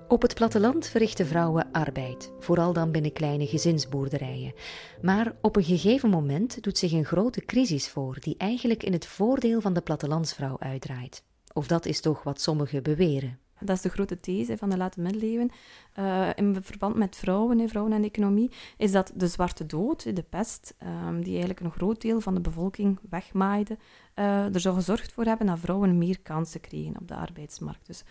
Op 0.10 0.22
het 0.22 0.34
platteland 0.34 0.88
verrichten 0.88 1.28
vrouwen 1.28 1.72
arbeid, 1.72 2.32
vooral 2.40 2.74
dan 2.74 2.92
binnen 2.92 3.14
kleine 3.14 3.48
gezinsboerderijen. 3.48 4.54
Maar 5.02 5.36
op 5.42 5.56
een 5.56 5.64
gegeven 5.64 6.10
moment 6.10 6.64
doet 6.64 6.78
zich 6.78 6.92
een 6.92 7.06
grote 7.06 7.46
crisis 7.46 7.90
voor, 7.90 8.18
die 8.20 8.36
eigenlijk 8.38 8.84
in 8.84 8.94
het 8.94 9.06
voordeel 9.06 9.62
van 9.62 9.74
de 9.74 9.82
plattelandsvrouw 9.82 10.60
uitdraait. 10.60 11.24
Of 11.54 11.68
dat 11.68 11.86
is 11.86 12.02
toch 12.02 12.24
wat 12.24 12.42
sommigen 12.42 12.84
beweren. 12.84 13.40
Dat 13.60 13.76
is 13.76 13.82
de 13.82 13.90
grote 13.90 14.20
these 14.20 14.58
van 14.58 14.70
de 14.70 14.78
late 14.78 15.02
middeleeuwen. 15.02 15.52
Uh, 16.00 16.30
in 16.36 16.58
verband 16.62 16.96
met 16.96 17.16
vrouwen, 17.16 17.70
vrouwen 17.70 17.94
en 17.94 18.04
economie, 18.04 18.52
is 18.78 18.92
dat 18.92 19.12
de 19.16 19.28
zwarte 19.28 19.66
dood, 19.66 20.16
de 20.16 20.26
pest, 20.30 20.76
um, 21.08 21.22
die 21.22 21.32
eigenlijk 21.32 21.60
een 21.60 21.72
groot 21.72 22.02
deel 22.02 22.22
van 22.22 22.34
de 22.34 22.42
bevolking 22.42 23.00
wegmaaide, 23.10 23.78
uh, 24.20 24.54
er 24.54 24.60
zou 24.60 24.76
gezorgd 24.76 25.12
voor 25.12 25.24
hebben 25.24 25.48
dat 25.48 25.60
vrouwen 25.60 25.98
meer 25.98 26.20
kansen 26.20 26.62
kregen 26.62 27.00
op 27.00 27.08
de 27.08 27.16
arbeidsmarkt. 27.16 27.88
Dus 27.88 28.04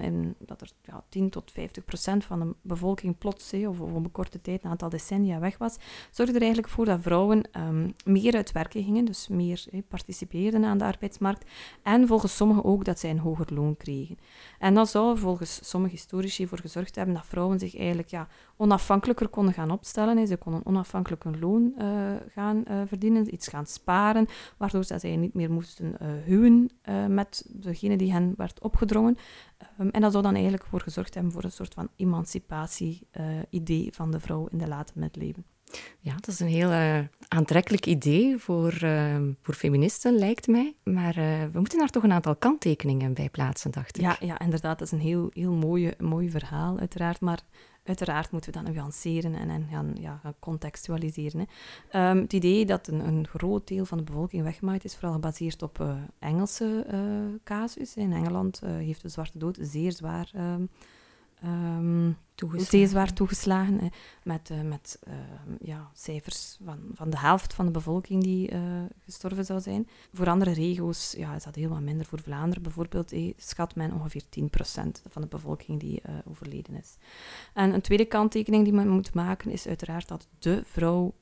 in, 0.00 0.34
dat 0.38 0.60
er 0.60 0.70
ja, 0.82 1.04
10 1.08 1.30
tot 1.30 1.50
50 1.50 1.84
procent 1.84 2.24
van 2.24 2.40
de 2.40 2.54
bevolking 2.62 3.18
plots, 3.18 3.52
of, 3.52 3.80
op 3.80 3.94
een 3.94 4.12
korte 4.12 4.40
tijd, 4.40 4.64
een 4.64 4.70
aantal 4.70 4.88
decennia 4.88 5.38
weg 5.38 5.58
was, 5.58 5.76
zorgde 6.10 6.34
er 6.34 6.42
eigenlijk 6.42 6.72
voor 6.72 6.84
dat 6.84 7.00
vrouwen 7.00 7.48
um, 7.56 7.94
meer 8.04 8.34
uit 8.34 8.52
werken 8.52 8.84
gingen, 8.84 9.04
dus 9.04 9.28
meer 9.28 9.64
participeerden 9.88 10.64
aan 10.64 10.78
de 10.78 10.84
arbeidsmarkt. 10.84 11.50
En 11.82 12.06
volgens 12.06 12.36
sommigen 12.36 12.64
ook 12.64 12.84
dat 12.84 12.98
zij 12.98 13.10
een 13.10 13.18
hoger 13.18 13.54
loon 13.54 13.76
kregen. 13.76 14.18
En 14.58 14.74
dat 14.74 14.88
zou 14.88 15.18
volgens 15.18 15.68
sommige 15.68 15.94
historici 15.94 16.46
voor 16.46 16.58
gezorgd 16.58 16.94
hebben 16.94 17.07
dat 17.14 17.26
vrouwen 17.26 17.58
zich 17.58 17.76
eigenlijk 17.76 18.08
ja, 18.08 18.28
onafhankelijker 18.56 19.28
konden 19.28 19.54
gaan 19.54 19.70
opstellen. 19.70 20.26
Ze 20.26 20.36
konden 20.36 20.66
onafhankelijk 20.66 21.24
een 21.24 21.38
loon 21.38 21.74
uh, 21.78 22.12
gaan 22.28 22.64
uh, 22.70 22.80
verdienen, 22.86 23.34
iets 23.34 23.48
gaan 23.48 23.66
sparen, 23.66 24.26
waardoor 24.56 24.84
zij 24.84 25.16
niet 25.16 25.34
meer 25.34 25.50
moesten 25.50 25.94
uh, 26.02 26.08
huwen 26.24 26.70
met 27.08 27.44
degene 27.48 27.96
die 27.96 28.12
hen 28.12 28.34
werd 28.36 28.60
opgedrongen. 28.60 29.16
Um, 29.80 29.88
en 29.90 30.00
dat 30.00 30.10
zou 30.12 30.22
dan 30.22 30.34
eigenlijk 30.34 30.64
voor 30.64 30.80
gezorgd 30.80 31.14
hebben 31.14 31.32
voor 31.32 31.44
een 31.44 31.50
soort 31.50 31.74
van 31.74 31.88
emancipatie-idee 31.96 33.92
van 33.92 34.10
de 34.10 34.20
vrouw 34.20 34.46
in 34.46 34.58
de 34.58 34.68
late 34.68 34.92
middeleeuwen. 34.94 35.44
Ja, 36.00 36.14
dat 36.14 36.28
is 36.28 36.40
een 36.40 36.46
heel 36.46 37.00
aantrekkelijk 37.28 37.86
idee 37.86 38.38
voor, 38.38 38.72
voor 39.42 39.54
feministen, 39.54 40.14
lijkt 40.14 40.46
mij. 40.46 40.74
Maar 40.84 41.14
we 41.52 41.58
moeten 41.58 41.78
daar 41.78 41.88
toch 41.88 42.02
een 42.02 42.12
aantal 42.12 42.36
kanttekeningen 42.36 43.14
bij 43.14 43.28
plaatsen, 43.30 43.70
dacht 43.70 43.96
ik. 43.96 44.02
Ja, 44.02 44.16
ja 44.20 44.38
inderdaad. 44.38 44.78
Dat 44.78 44.86
is 44.86 44.92
een 44.92 45.06
heel, 45.06 45.30
heel 45.32 45.52
mooie, 45.52 45.94
mooi 45.98 46.30
verhaal, 46.30 46.78
uiteraard. 46.78 47.20
Maar 47.20 47.42
Uiteraard 47.88 48.30
moeten 48.30 48.52
we 48.52 48.62
dat 48.62 48.74
nuanceren 48.74 49.34
en, 49.34 49.50
en 49.50 49.66
gaan, 49.70 49.92
ja, 50.00 50.18
gaan 50.22 50.34
contextualiseren. 50.38 51.46
Hè. 51.88 52.10
Um, 52.10 52.20
het 52.20 52.32
idee 52.32 52.66
dat 52.66 52.88
een, 52.88 53.06
een, 53.06 53.26
groot 53.26 53.68
deel 53.68 53.84
van 53.84 53.98
de 53.98 54.04
bevolking 54.04 54.42
weggemaaid 54.42 54.84
is, 54.84 54.94
vooral 54.94 55.12
gebaseerd 55.12 55.62
op 55.62 55.78
uh, 55.80 55.96
Engelse 56.18 56.86
uh, 56.92 57.00
casus. 57.44 57.96
In 57.96 58.12
Engeland 58.12 58.60
heeft 58.64 59.02
de 59.02 59.08
Zwarte 59.08 59.38
Dood 59.38 59.58
zeer 59.60 59.92
zwaar 59.92 60.30
um, 60.36 62.16
toegeslagen. 62.38 62.78
Zeer 62.78 62.88
zwaar 62.88 63.12
toegeslagen, 63.12 63.78
hè, 63.78 63.88
met, 64.22 64.50
uh, 64.50 64.60
met 64.60 64.98
uh, 65.08 65.14
ja, 65.60 65.90
cijfers 65.94 66.58
van, 66.64 66.78
van 66.92 67.10
de 67.10 67.18
helft 67.18 67.54
van 67.54 67.66
de 67.66 67.70
bevolking 67.70 68.22
die 68.22 68.52
uh, 68.52 68.60
gestorven 69.04 69.44
zou 69.44 69.60
zijn. 69.60 69.88
Voor 70.12 70.28
andere 70.28 70.52
regio's 70.52 71.14
ja, 71.16 71.34
is 71.34 71.44
dat 71.44 71.54
heel 71.54 71.68
wat 71.68 71.80
minder. 71.80 72.06
Voor 72.06 72.20
Vlaanderen 72.20 72.62
bijvoorbeeld 72.62 73.12
eh, 73.12 73.32
schat 73.36 73.74
men 73.74 73.92
ongeveer 73.92 74.22
10% 74.22 74.42
van 75.08 75.22
de 75.22 75.28
bevolking 75.28 75.80
die 75.80 76.02
overleden 76.24 76.74
is. 76.74 76.96
En 77.54 77.74
een 77.74 77.80
tweede 77.80 78.04
kanttekening 78.04 78.64
die 78.64 78.72
men 78.72 78.88
moet 78.88 79.14
maken 79.14 79.50
is 79.50 79.66
uiteraard 79.66 80.08
dat 80.08 80.28
de 80.38 80.62
vrouw, 80.64 81.14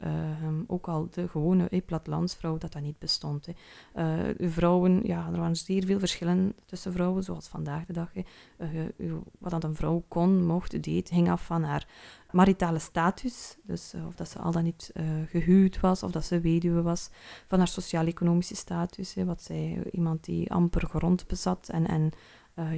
ook 0.67 0.89
al 0.89 1.09
de 1.11 1.29
gewone 1.29 1.69
eh, 1.69 1.81
plattelandsvrouw, 1.87 2.59
dat 2.59 2.73
dat 2.73 2.83
niet 2.83 2.99
bestond. 2.99 3.47
Hè. 3.47 4.51
vrouwen, 4.51 5.01
ja, 5.05 5.29
er 5.33 5.39
waren 5.39 5.57
zeer 5.57 5.85
veel 5.85 5.99
verschillen 5.99 6.55
tussen 6.67 6.93
vrouwen, 6.93 7.23
zoals 7.23 7.49
vandaag 7.49 7.85
de 7.85 7.93
dag. 7.93 8.11
Hè. 8.13 8.23
wat 9.39 9.65
een 9.65 9.75
vrouw 9.75 10.05
kon, 10.09 10.45
mocht, 10.45 10.83
deed, 10.83 11.06
het 11.07 11.15
hing 11.15 11.31
af 11.31 11.45
van 11.45 11.63
haar 11.63 11.87
maritale 12.31 12.79
status, 12.79 13.57
dus 13.63 13.95
uh, 13.95 14.07
of 14.07 14.15
dat 14.15 14.29
ze 14.29 14.39
al 14.39 14.53
dan 14.53 14.65
niet 14.65 14.91
uh, 14.95 15.05
gehuwd 15.27 15.81
was, 15.81 16.03
of 16.03 16.11
dat 16.11 16.25
ze 16.25 16.41
weduwe 16.41 16.83
was, 16.83 17.11
van 17.49 17.59
haar 17.59 17.69
sociaal-economische 17.69 18.57
status, 18.57 19.15
hè, 19.15 19.25
wat 19.25 19.43
zij, 19.43 19.83
iemand 19.91 20.25
die 20.25 20.53
amper 20.53 20.87
grond 20.87 21.27
bezat 21.27 21.69
en, 21.69 21.87
en 21.87 22.11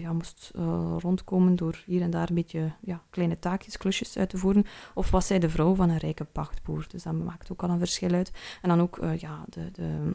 ja, 0.01 0.13
moest 0.13 0.51
rondkomen 0.99 1.57
door 1.57 1.83
hier 1.87 2.03
en 2.03 2.11
daar 2.11 2.29
een 2.29 2.35
beetje 2.35 2.73
ja, 2.81 3.03
kleine 3.11 3.39
taakjes, 3.39 3.77
klusjes 3.77 4.17
uit 4.17 4.29
te 4.29 4.39
voeren. 4.39 4.65
Of 4.95 5.11
was 5.11 5.27
zij 5.27 5.39
de 5.39 5.51
vrouw 5.51 5.75
van 5.75 5.91
een 5.91 5.99
rijke 5.99 6.25
pachtboer? 6.25 6.87
Dus 6.89 7.03
dat 7.03 7.13
maakt 7.13 7.53
ook 7.53 7.63
al 7.63 7.71
een 7.71 7.79
verschil 7.79 8.13
uit. 8.13 8.33
En 8.63 8.69
dan 8.69 8.81
ook 8.81 9.01
ja, 9.17 9.45
de, 9.49 9.71
de 9.71 10.13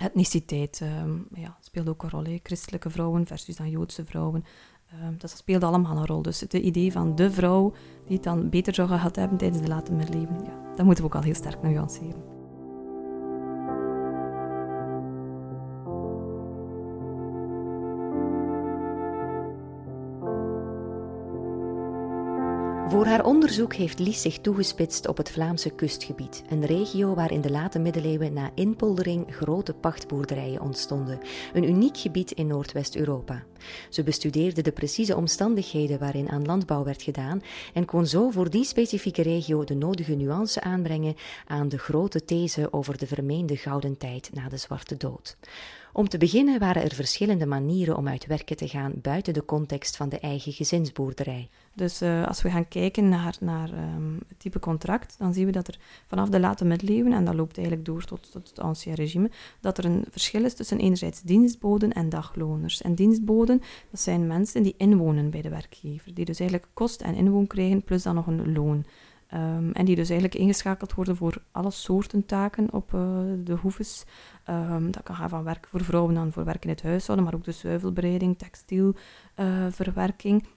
etniciteit 0.00 0.82
ja, 1.34 1.56
speelde 1.60 1.90
ook 1.90 2.02
een 2.02 2.10
rol. 2.10 2.38
Christelijke 2.42 2.90
vrouwen 2.90 3.26
versus 3.26 3.56
dan 3.56 3.70
Joodse 3.70 4.04
vrouwen. 4.04 4.44
Um, 5.02 5.18
dat 5.18 5.30
speelde 5.30 5.66
allemaal 5.66 5.96
een 5.96 6.06
rol. 6.06 6.22
Dus 6.22 6.40
het 6.40 6.52
idee 6.52 6.92
van 6.92 7.14
de 7.14 7.30
vrouw 7.30 7.72
die 8.06 8.14
het 8.14 8.24
dan 8.24 8.50
beter 8.50 8.74
zou 8.74 8.88
gehad 8.88 9.16
hebben 9.16 9.38
tijdens 9.38 9.62
de 9.62 9.68
late 9.68 9.92
middeleeuwen, 9.92 10.44
ja, 10.44 10.74
dat 10.76 10.84
moeten 10.84 11.04
we 11.04 11.10
ook 11.10 11.16
al 11.16 11.22
heel 11.22 11.34
sterk 11.34 11.62
nuanceren. 11.62 12.43
Onderzoek 23.54 23.80
heeft 23.80 23.98
Lies 23.98 24.20
zich 24.22 24.38
toegespitst 24.38 25.08
op 25.08 25.16
het 25.16 25.30
Vlaamse 25.30 25.70
kustgebied, 25.70 26.42
een 26.48 26.66
regio 26.66 27.14
waar 27.14 27.32
in 27.32 27.40
de 27.40 27.50
late 27.50 27.78
middeleeuwen 27.78 28.32
na 28.32 28.50
inpoldering 28.54 29.26
grote 29.34 29.74
pachtboerderijen 29.74 30.60
ontstonden, 30.60 31.20
een 31.52 31.68
uniek 31.68 31.96
gebied 31.96 32.30
in 32.30 32.46
Noordwest-Europa. 32.46 33.44
Ze 33.88 34.02
bestudeerde 34.02 34.62
de 34.62 34.72
precieze 34.72 35.16
omstandigheden 35.16 35.98
waarin 35.98 36.30
aan 36.30 36.44
landbouw 36.44 36.84
werd 36.84 37.02
gedaan 37.02 37.42
en 37.74 37.84
kon 37.84 38.06
zo 38.06 38.30
voor 38.30 38.50
die 38.50 38.64
specifieke 38.64 39.22
regio 39.22 39.64
de 39.64 39.74
nodige 39.74 40.14
nuance 40.14 40.60
aanbrengen 40.60 41.16
aan 41.46 41.68
de 41.68 41.78
grote 41.78 42.24
these 42.24 42.72
over 42.72 42.98
de 42.98 43.06
vermeende 43.06 43.56
gouden 43.56 43.96
tijd 43.96 44.30
na 44.32 44.48
de 44.48 44.56
Zwarte 44.56 44.96
Dood. 44.96 45.36
Om 45.96 46.08
te 46.08 46.18
beginnen 46.18 46.58
waren 46.58 46.82
er 46.82 46.94
verschillende 46.94 47.46
manieren 47.46 47.96
om 47.96 48.08
uit 48.08 48.26
werken 48.26 48.56
te 48.56 48.68
gaan 48.68 48.92
buiten 49.02 49.34
de 49.34 49.44
context 49.44 49.96
van 49.96 50.08
de 50.08 50.18
eigen 50.18 50.52
gezinsboerderij. 50.52 51.48
Dus 51.74 52.02
uh, 52.02 52.26
als 52.26 52.42
we 52.42 52.50
gaan 52.50 52.68
kijken 52.68 53.08
naar, 53.08 53.36
naar 53.40 53.70
um, 53.72 54.18
het 54.28 54.38
type 54.38 54.58
contract, 54.58 55.14
dan 55.18 55.34
zien 55.34 55.46
we 55.46 55.52
dat 55.52 55.68
er 55.68 55.78
vanaf 56.06 56.28
de 56.28 56.40
late 56.40 56.64
middeleeuwen, 56.64 57.12
en 57.12 57.24
dat 57.24 57.34
loopt 57.34 57.56
eigenlijk 57.56 57.86
door 57.86 58.04
tot, 58.04 58.32
tot 58.32 58.48
het 58.48 58.60
ancien 58.60 58.94
regime, 58.94 59.30
dat 59.60 59.78
er 59.78 59.84
een 59.84 60.04
verschil 60.10 60.44
is 60.44 60.54
tussen 60.54 60.78
enerzijds 60.78 61.22
dienstboden 61.22 61.92
en 61.92 62.08
dagloners. 62.08 62.82
En 62.82 62.94
dienstboden, 62.94 63.62
dat 63.90 64.00
zijn 64.00 64.26
mensen 64.26 64.62
die 64.62 64.74
inwonen 64.76 65.30
bij 65.30 65.42
de 65.42 65.48
werkgever, 65.48 66.14
die 66.14 66.24
dus 66.24 66.40
eigenlijk 66.40 66.70
kost 66.74 67.00
en 67.00 67.14
inwoon 67.14 67.46
krijgen, 67.46 67.84
plus 67.84 68.02
dan 68.02 68.14
nog 68.14 68.26
een 68.26 68.52
loon. 68.52 68.84
Um, 69.32 69.72
en 69.72 69.84
die 69.84 69.96
dus 69.96 70.08
eigenlijk 70.08 70.40
ingeschakeld 70.40 70.94
worden 70.94 71.16
voor 71.16 71.42
alle 71.50 71.70
soorten 71.70 72.26
taken 72.26 72.72
op 72.72 72.92
uh, 72.92 73.00
de 73.44 73.52
hoeves. 73.52 74.04
Um, 74.48 74.90
dat 74.90 75.02
kan 75.02 75.16
gaan 75.16 75.28
van 75.28 75.44
werk 75.44 75.66
voor 75.70 75.84
vrouwen 75.84 76.14
dan 76.14 76.32
voor 76.32 76.44
werk 76.44 76.64
in 76.64 76.70
het 76.70 76.82
huishouden, 76.82 77.24
maar 77.24 77.34
ook 77.34 77.44
de 77.44 77.52
zuivelbereiding, 77.52 78.38
textielverwerking. 78.38 80.42
Uh, 80.42 80.48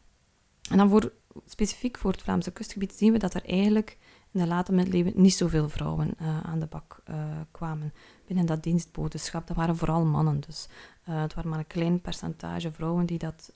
en 0.70 0.78
dan 0.78 0.90
voor, 0.90 1.12
specifiek 1.46 1.98
voor 1.98 2.12
het 2.12 2.22
Vlaamse 2.22 2.52
kustgebied 2.52 2.94
zien 2.94 3.12
we 3.12 3.20
dat 3.20 3.34
er 3.34 3.46
eigenlijk 3.46 3.98
in 4.32 4.40
de 4.40 4.48
late 4.48 4.74
middeleeuwen 4.74 5.14
niet 5.16 5.34
zoveel 5.34 5.70
vrouwen 5.70 6.14
uh, 6.22 6.40
aan 6.40 6.60
de 6.60 6.68
bak 6.68 7.04
kwamen 7.52 7.94
binnen 8.28 8.46
dat 8.46 8.64
dienstbodenschap. 8.64 9.48
Dat 9.48 9.56
waren 9.56 9.78
vooral 9.78 10.06
mannen 10.06 10.40
dus. 10.40 10.68
Het 11.02 11.34
waren 11.34 11.50
maar 11.50 11.60
een 11.60 11.68
klein 11.68 12.02
percentage 12.02 12.72
vrouwen 12.72 13.06
die, 13.06 13.18
dat, 13.18 13.52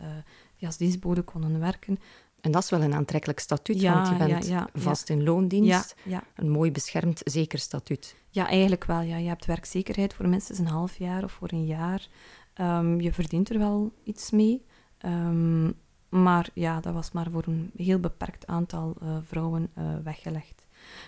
die 0.57 0.67
als 0.67 0.77
dienstbode 0.77 1.21
konden 1.21 1.59
werken. 1.59 1.99
En 2.41 2.51
dat 2.51 2.63
is 2.63 2.69
wel 2.69 2.81
een 2.81 2.93
aantrekkelijk 2.93 3.39
statuut, 3.39 3.81
want 3.81 4.07
je 4.07 4.15
bent 4.15 4.47
ja, 4.47 4.53
ja, 4.53 4.69
vast 4.73 5.09
in 5.09 5.23
loondienst. 5.23 5.95
Een 6.35 6.49
mooi 6.49 6.71
beschermd, 6.71 7.21
zeker 7.23 7.59
statuut. 7.59 8.15
Ja, 8.29 8.47
eigenlijk 8.47 8.85
wel. 8.85 9.01
Ja. 9.01 9.17
Je 9.17 9.27
hebt 9.27 9.45
werkzekerheid 9.45 10.13
voor 10.13 10.27
minstens 10.27 10.59
een 10.59 10.67
half 10.67 10.97
jaar 10.97 11.23
of 11.23 11.31
voor 11.31 11.51
een 11.51 11.65
jaar. 11.65 12.07
Um, 12.55 13.01
je 13.01 13.13
verdient 13.13 13.49
er 13.49 13.59
wel 13.59 13.91
iets 14.03 14.31
mee. 14.31 14.65
Um, 15.05 15.73
maar 16.09 16.49
ja, 16.53 16.79
dat 16.79 16.93
was 16.93 17.11
maar 17.11 17.31
voor 17.31 17.43
een 17.47 17.71
heel 17.75 17.99
beperkt 17.99 18.47
aantal 18.47 18.95
uh, 19.03 19.17
vrouwen 19.21 19.69
uh, 19.77 19.83
weggelegd. 20.03 20.60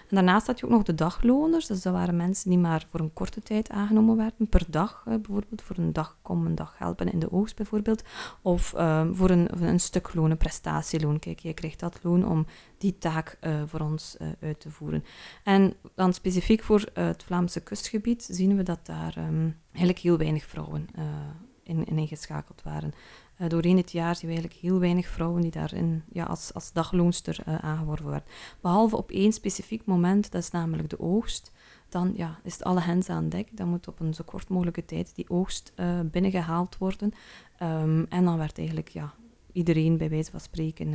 En 0.09 0.15
daarnaast 0.15 0.47
had 0.47 0.59
je 0.59 0.65
ook 0.65 0.71
nog 0.71 0.83
de 0.83 0.95
dagloners. 0.95 1.67
Dus 1.67 1.81
dat 1.81 1.93
waren 1.93 2.15
mensen 2.15 2.49
die 2.49 2.59
maar 2.59 2.85
voor 2.89 2.99
een 2.99 3.13
korte 3.13 3.41
tijd 3.41 3.69
aangenomen 3.69 4.17
werden. 4.17 4.47
Per 4.47 4.65
dag 4.67 5.05
uh, 5.07 5.13
bijvoorbeeld. 5.13 5.61
Voor 5.61 5.77
een 5.77 5.93
dag 5.93 6.17
komen, 6.21 6.45
een 6.45 6.55
dag 6.55 6.75
helpen 6.77 7.11
in 7.11 7.19
de 7.19 7.31
oogst 7.31 7.55
bijvoorbeeld. 7.55 8.03
Of 8.41 8.73
ehm, 8.73 9.13
voor 9.13 9.29
een, 9.29 9.63
een 9.63 9.79
stuk 9.79 10.13
loon, 10.13 10.31
een 10.31 10.37
prestatieloon. 10.37 11.19
Kijk, 11.19 11.39
je 11.39 11.53
krijgt 11.53 11.79
dat 11.79 11.99
loon 12.01 12.27
om 12.27 12.45
die 12.77 12.97
taak 12.97 13.37
voor 13.65 13.79
ons 13.79 14.17
uit 14.41 14.59
te 14.59 14.69
voeren. 14.69 15.03
En 15.43 15.73
dan 15.95 16.13
specifiek 16.13 16.63
voor 16.63 16.89
het 16.93 17.23
Vlaamse 17.23 17.59
kustgebied 17.59 18.27
zien 18.29 18.55
we 18.57 18.63
dat 18.63 18.79
daar 18.85 19.17
um, 19.17 19.57
eigenlijk 19.71 19.99
heel 19.99 20.17
weinig 20.17 20.45
vrouwen 20.45 20.87
in 21.63 21.85
ingeschakeld 21.85 22.61
waren. 22.63 22.93
Uh, 23.43 23.49
doorheen 23.49 23.77
het 23.77 23.91
jaar 23.91 24.15
zien 24.15 24.29
we 24.29 24.35
eigenlijk 24.35 24.61
heel 24.61 24.79
weinig 24.79 25.07
vrouwen 25.07 25.41
die 25.41 25.51
daarin 25.51 26.03
ja, 26.11 26.23
als, 26.23 26.53
als 26.53 26.71
dagloonster 26.71 27.39
uh, 27.47 27.55
aangeworven 27.55 28.09
werden. 28.09 28.29
Behalve 28.61 28.97
op 28.97 29.11
één 29.11 29.33
specifiek 29.33 29.85
moment, 29.85 30.31
dat 30.31 30.41
is 30.41 30.51
namelijk 30.51 30.89
de 30.89 30.99
oogst. 30.99 31.51
Dan 31.89 32.13
ja, 32.15 32.39
is 32.43 32.53
het 32.53 32.63
alle 32.63 32.81
hens 32.81 33.09
aan 33.09 33.29
dek. 33.29 33.57
Dan 33.57 33.67
moet 33.67 33.87
op 33.87 33.99
een 33.99 34.13
zo 34.13 34.23
kort 34.25 34.49
mogelijke 34.49 34.85
tijd 34.85 35.15
die 35.15 35.29
oogst 35.29 35.73
uh, 35.75 35.99
binnengehaald 36.11 36.77
worden. 36.77 37.11
Um, 37.61 38.05
en 38.09 38.25
dan 38.25 38.37
werd 38.37 38.57
eigenlijk 38.57 38.89
ja, 38.89 39.13
iedereen 39.51 39.97
bij 39.97 40.09
wijze 40.09 40.31
van 40.31 40.39
spreken 40.39 40.93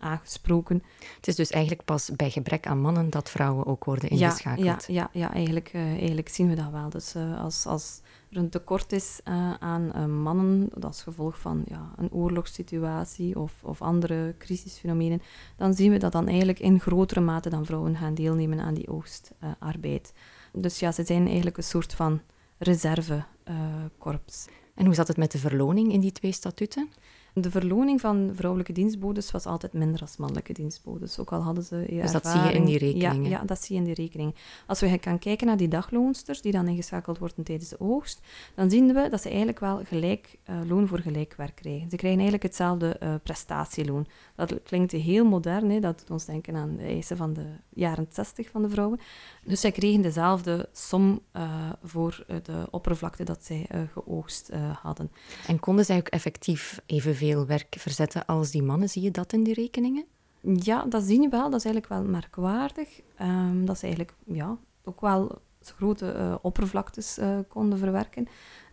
aangesproken. 0.00 0.82
Het 1.16 1.28
is 1.28 1.36
dus 1.36 1.50
eigenlijk 1.50 1.84
pas 1.84 2.10
bij 2.16 2.30
gebrek 2.30 2.66
aan 2.66 2.80
mannen 2.80 3.10
dat 3.10 3.30
vrouwen 3.30 3.66
ook 3.66 3.84
worden 3.84 4.10
ingeschakeld. 4.10 4.64
Ja, 4.66 4.76
ja, 4.86 5.10
ja, 5.12 5.20
ja 5.20 5.32
eigenlijk, 5.32 5.72
uh, 5.74 5.82
eigenlijk 5.82 6.28
zien 6.28 6.48
we 6.48 6.54
dat 6.54 6.70
wel. 6.70 6.88
Dus 6.88 7.14
uh, 7.16 7.42
als, 7.42 7.66
als 7.66 8.00
er 8.30 8.36
een 8.36 8.48
tekort 8.48 8.92
is 8.92 9.20
uh, 9.28 9.54
aan 9.54 10.20
mannen, 10.22 10.68
als 10.80 11.02
gevolg 11.02 11.38
van 11.38 11.62
ja, 11.66 11.92
een 11.96 12.12
oorlogssituatie 12.12 13.38
of, 13.38 13.52
of 13.62 13.82
andere 13.82 14.34
crisisfenomenen, 14.38 15.22
dan 15.56 15.74
zien 15.74 15.90
we 15.90 15.98
dat 15.98 16.12
dan 16.12 16.26
eigenlijk 16.28 16.58
in 16.58 16.80
grotere 16.80 17.20
mate 17.20 17.50
dan 17.50 17.66
vrouwen 17.66 17.96
gaan 17.96 18.14
deelnemen 18.14 18.60
aan 18.60 18.74
die 18.74 18.88
oogstarbeid. 18.88 20.12
dus 20.52 20.78
ja, 20.78 20.92
ze 20.92 21.04
zijn 21.04 21.26
eigenlijk 21.26 21.56
een 21.56 21.62
soort 21.62 21.94
van 21.94 22.20
reservekorps. 22.58 24.46
en 24.74 24.84
hoe 24.84 24.94
zat 24.94 25.08
het 25.08 25.16
met 25.16 25.32
de 25.32 25.38
verloning 25.38 25.92
in 25.92 26.00
die 26.00 26.12
twee 26.12 26.32
statuten? 26.32 26.88
De 27.34 27.50
verloning 27.50 28.00
van 28.00 28.30
vrouwelijke 28.34 28.72
dienstbodes 28.72 29.30
was 29.30 29.46
altijd 29.46 29.72
minder 29.72 30.00
als 30.00 30.16
mannelijke 30.16 30.52
dienstbodes, 30.52 31.18
ook 31.18 31.32
al 31.32 31.40
hadden 31.40 31.64
ze 31.64 31.84
Dus 31.88 32.12
dat 32.12 32.26
zie 32.26 32.40
je 32.40 32.52
in 32.52 32.64
die 32.64 32.78
rekeningen? 32.78 33.30
Ja, 33.30 33.38
ja, 33.38 33.44
dat 33.44 33.62
zie 33.62 33.74
je 33.74 33.80
in 33.80 33.86
die 33.86 33.94
rekening. 33.94 34.34
Als 34.66 34.80
we 34.80 34.98
gaan 34.98 35.18
kijken 35.18 35.46
naar 35.46 35.56
die 35.56 35.68
dagloonsters 35.68 36.40
die 36.40 36.52
dan 36.52 36.68
ingeschakeld 36.68 37.18
worden 37.18 37.44
tijdens 37.44 37.68
de 37.68 37.80
oogst, 37.80 38.20
dan 38.54 38.70
zien 38.70 38.86
we 38.92 39.08
dat 39.10 39.22
ze 39.22 39.28
eigenlijk 39.28 39.60
wel 39.60 39.80
gelijk 39.84 40.38
uh, 40.50 40.56
loon 40.68 40.88
voor 40.88 40.98
gelijk 40.98 41.34
werk 41.36 41.54
krijgen. 41.54 41.90
Ze 41.90 41.96
krijgen 41.96 42.20
eigenlijk 42.20 42.42
hetzelfde 42.42 42.96
uh, 43.02 43.14
prestatieloon. 43.22 44.06
Dat 44.36 44.62
klinkt 44.62 44.92
heel 44.92 45.24
modern, 45.24 45.70
hè? 45.70 45.80
dat 45.80 45.98
doet 45.98 46.10
ons 46.10 46.24
denken 46.24 46.56
aan 46.56 46.76
de 46.76 46.82
eisen 46.82 47.16
van 47.16 47.32
de 47.32 47.46
jaren 47.68 48.06
60 48.10 48.50
van 48.50 48.62
de 48.62 48.68
vrouwen. 48.68 49.00
Dus 49.44 49.60
zij 49.60 49.72
kregen 49.72 50.02
dezelfde 50.02 50.68
som 50.72 51.20
uh, 51.36 51.70
voor 51.82 52.24
de 52.42 52.66
oppervlakte 52.70 53.24
dat 53.24 53.44
zij 53.44 53.66
geoogst 53.92 54.50
hadden. 54.82 55.10
En 55.46 55.60
konden 55.60 55.84
zij 55.84 55.96
ook 55.96 56.08
effectief 56.08 56.80
even 56.86 57.14
veel 57.20 57.46
werk 57.46 57.76
verzetten 57.78 58.26
als 58.26 58.50
die 58.50 58.62
mannen. 58.62 58.88
Zie 58.88 59.02
je 59.02 59.10
dat 59.10 59.32
in 59.32 59.42
die 59.42 59.54
rekeningen? 59.54 60.04
Ja, 60.40 60.84
dat 60.84 61.02
zie 61.02 61.20
je 61.20 61.28
wel. 61.28 61.50
Dat 61.50 61.58
is 61.58 61.64
eigenlijk 61.64 61.94
wel 61.94 62.04
merkwaardig. 62.10 63.00
Um, 63.20 63.64
dat 63.64 63.78
ze 63.78 63.82
eigenlijk 63.82 64.14
ja, 64.24 64.58
ook 64.84 65.00
wel 65.00 65.38
grote 65.60 66.14
uh, 66.16 66.34
oppervlaktes 66.42 67.18
uh, 67.18 67.38
konden 67.48 67.78
verwerken. 67.78 68.28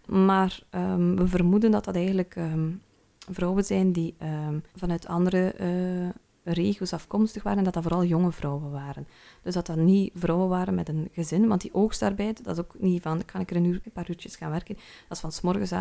Maar 0.06 0.64
um, 0.72 1.16
we 1.16 1.28
vermoeden 1.28 1.72
dat 1.72 1.86
dat 1.86 1.96
eigenlijk 1.96 2.36
um, 2.36 2.82
vrouwen 3.32 3.64
zijn 3.64 3.92
die 3.92 4.16
vanuit 4.76 5.08
andere 5.08 5.54
uh, 5.62 6.10
regio's 6.54 6.94
afkomstig 6.94 7.44
waren 7.44 7.58
en 7.58 7.64
dat 7.64 7.74
dat 7.74 7.84
vooral 7.84 8.04
jonge 8.04 8.32
vrouwen 8.32 8.72
waren. 8.72 9.08
Dus 9.42 9.54
dat 9.54 9.66
dat 9.66 9.78
niet 9.78 10.12
vrouwen 10.16 10.50
waren 10.50 10.76
met 10.76 10.90
een 10.90 11.10
gezin, 11.12 11.48
want 11.48 11.62
die 11.62 11.74
oogstarbeid, 11.74 12.44
dat 12.44 12.58
is 12.58 12.64
ook 12.64 12.76
niet 12.80 13.02
van, 13.02 13.26
kan 13.26 13.42
ik 13.42 13.50
er 13.50 13.56
een, 13.56 13.66
uur, 13.66 13.82
een 13.84 13.92
paar 13.92 14.10
uurtjes 14.10 14.36
gaan 14.36 14.52
werken. 14.52 14.76
Dat 14.76 15.18
is 15.18 15.20
van 15.20 15.32
s 15.32 15.42
morgens 15.42 15.72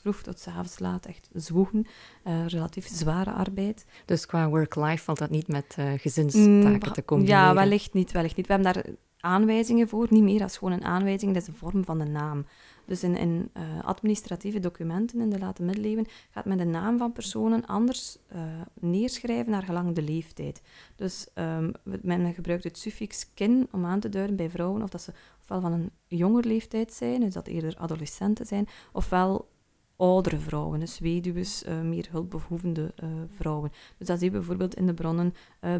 vroeg 0.00 0.22
tot 0.22 0.38
s 0.38 0.46
avonds 0.46 0.78
laat 0.78 1.06
echt 1.06 1.28
zwoegen, 1.32 1.86
uh, 2.26 2.46
relatief 2.46 2.88
zware 2.88 3.32
arbeid. 3.32 3.84
Dus 4.04 4.26
qua 4.26 4.48
work-life 4.48 5.04
valt 5.04 5.18
dat 5.18 5.30
niet 5.30 5.48
met 5.48 5.76
uh, 5.78 5.92
gezinstaken 5.96 6.88
mm, 6.88 6.92
te 6.92 7.04
combineren? 7.04 7.40
Ja, 7.40 7.54
wellicht 7.54 7.92
niet, 7.92 8.12
wellicht 8.12 8.36
niet. 8.36 8.46
We 8.46 8.52
hebben 8.52 8.72
daar 8.72 8.84
aanwijzingen 9.22 9.88
voor, 9.88 10.06
niet 10.10 10.22
meer 10.22 10.42
als 10.42 10.56
gewoon 10.58 10.74
een 10.74 10.84
aanwijzing, 10.84 11.32
dat 11.32 11.42
is 11.42 11.48
de 11.48 11.54
vorm 11.54 11.84
van 11.84 11.98
de 11.98 12.04
naam. 12.04 12.46
Dus 12.84 13.02
in, 13.02 13.16
in 13.16 13.50
uh, 13.56 13.62
administratieve 13.84 14.60
documenten 14.60 15.20
in 15.20 15.30
de 15.30 15.38
late 15.38 15.62
middeleeuwen 15.62 16.06
gaat 16.30 16.44
men 16.44 16.58
de 16.58 16.64
naam 16.64 16.98
van 16.98 17.12
personen 17.12 17.66
anders 17.66 18.18
uh, 18.34 18.42
neerschrijven 18.80 19.52
naar 19.52 19.62
gelang 19.62 19.94
de 19.94 20.02
leeftijd. 20.02 20.62
Dus 20.96 21.26
um, 21.34 21.72
men 22.02 22.34
gebruikt 22.34 22.64
het 22.64 22.78
suffix 22.78 23.34
kin 23.34 23.68
om 23.70 23.84
aan 23.84 24.00
te 24.00 24.08
duiden 24.08 24.36
bij 24.36 24.50
vrouwen 24.50 24.82
of 24.82 24.90
dat 24.90 25.02
ze 25.02 25.12
ofwel 25.40 25.60
van 25.60 25.72
een 25.72 25.90
jonger 26.06 26.44
leeftijd 26.44 26.92
zijn, 26.92 27.20
dus 27.20 27.34
dat 27.34 27.46
eerder 27.46 27.76
adolescenten 27.78 28.46
zijn, 28.46 28.68
ofwel 28.92 29.50
oudere 29.96 30.38
vrouwen, 30.38 30.80
dus 30.80 30.98
weduwes, 30.98 31.64
uh, 31.64 31.80
meer 31.80 32.08
hulpbehoevende 32.10 32.94
vrouwen. 33.36 33.72
Dus 33.98 34.06
dat 34.06 34.18
zien 34.18 34.30
we 34.32 34.38
bijvoorbeeld 34.38 34.74
in 34.74 34.86
de 34.86 34.94
bronnen 34.94 35.34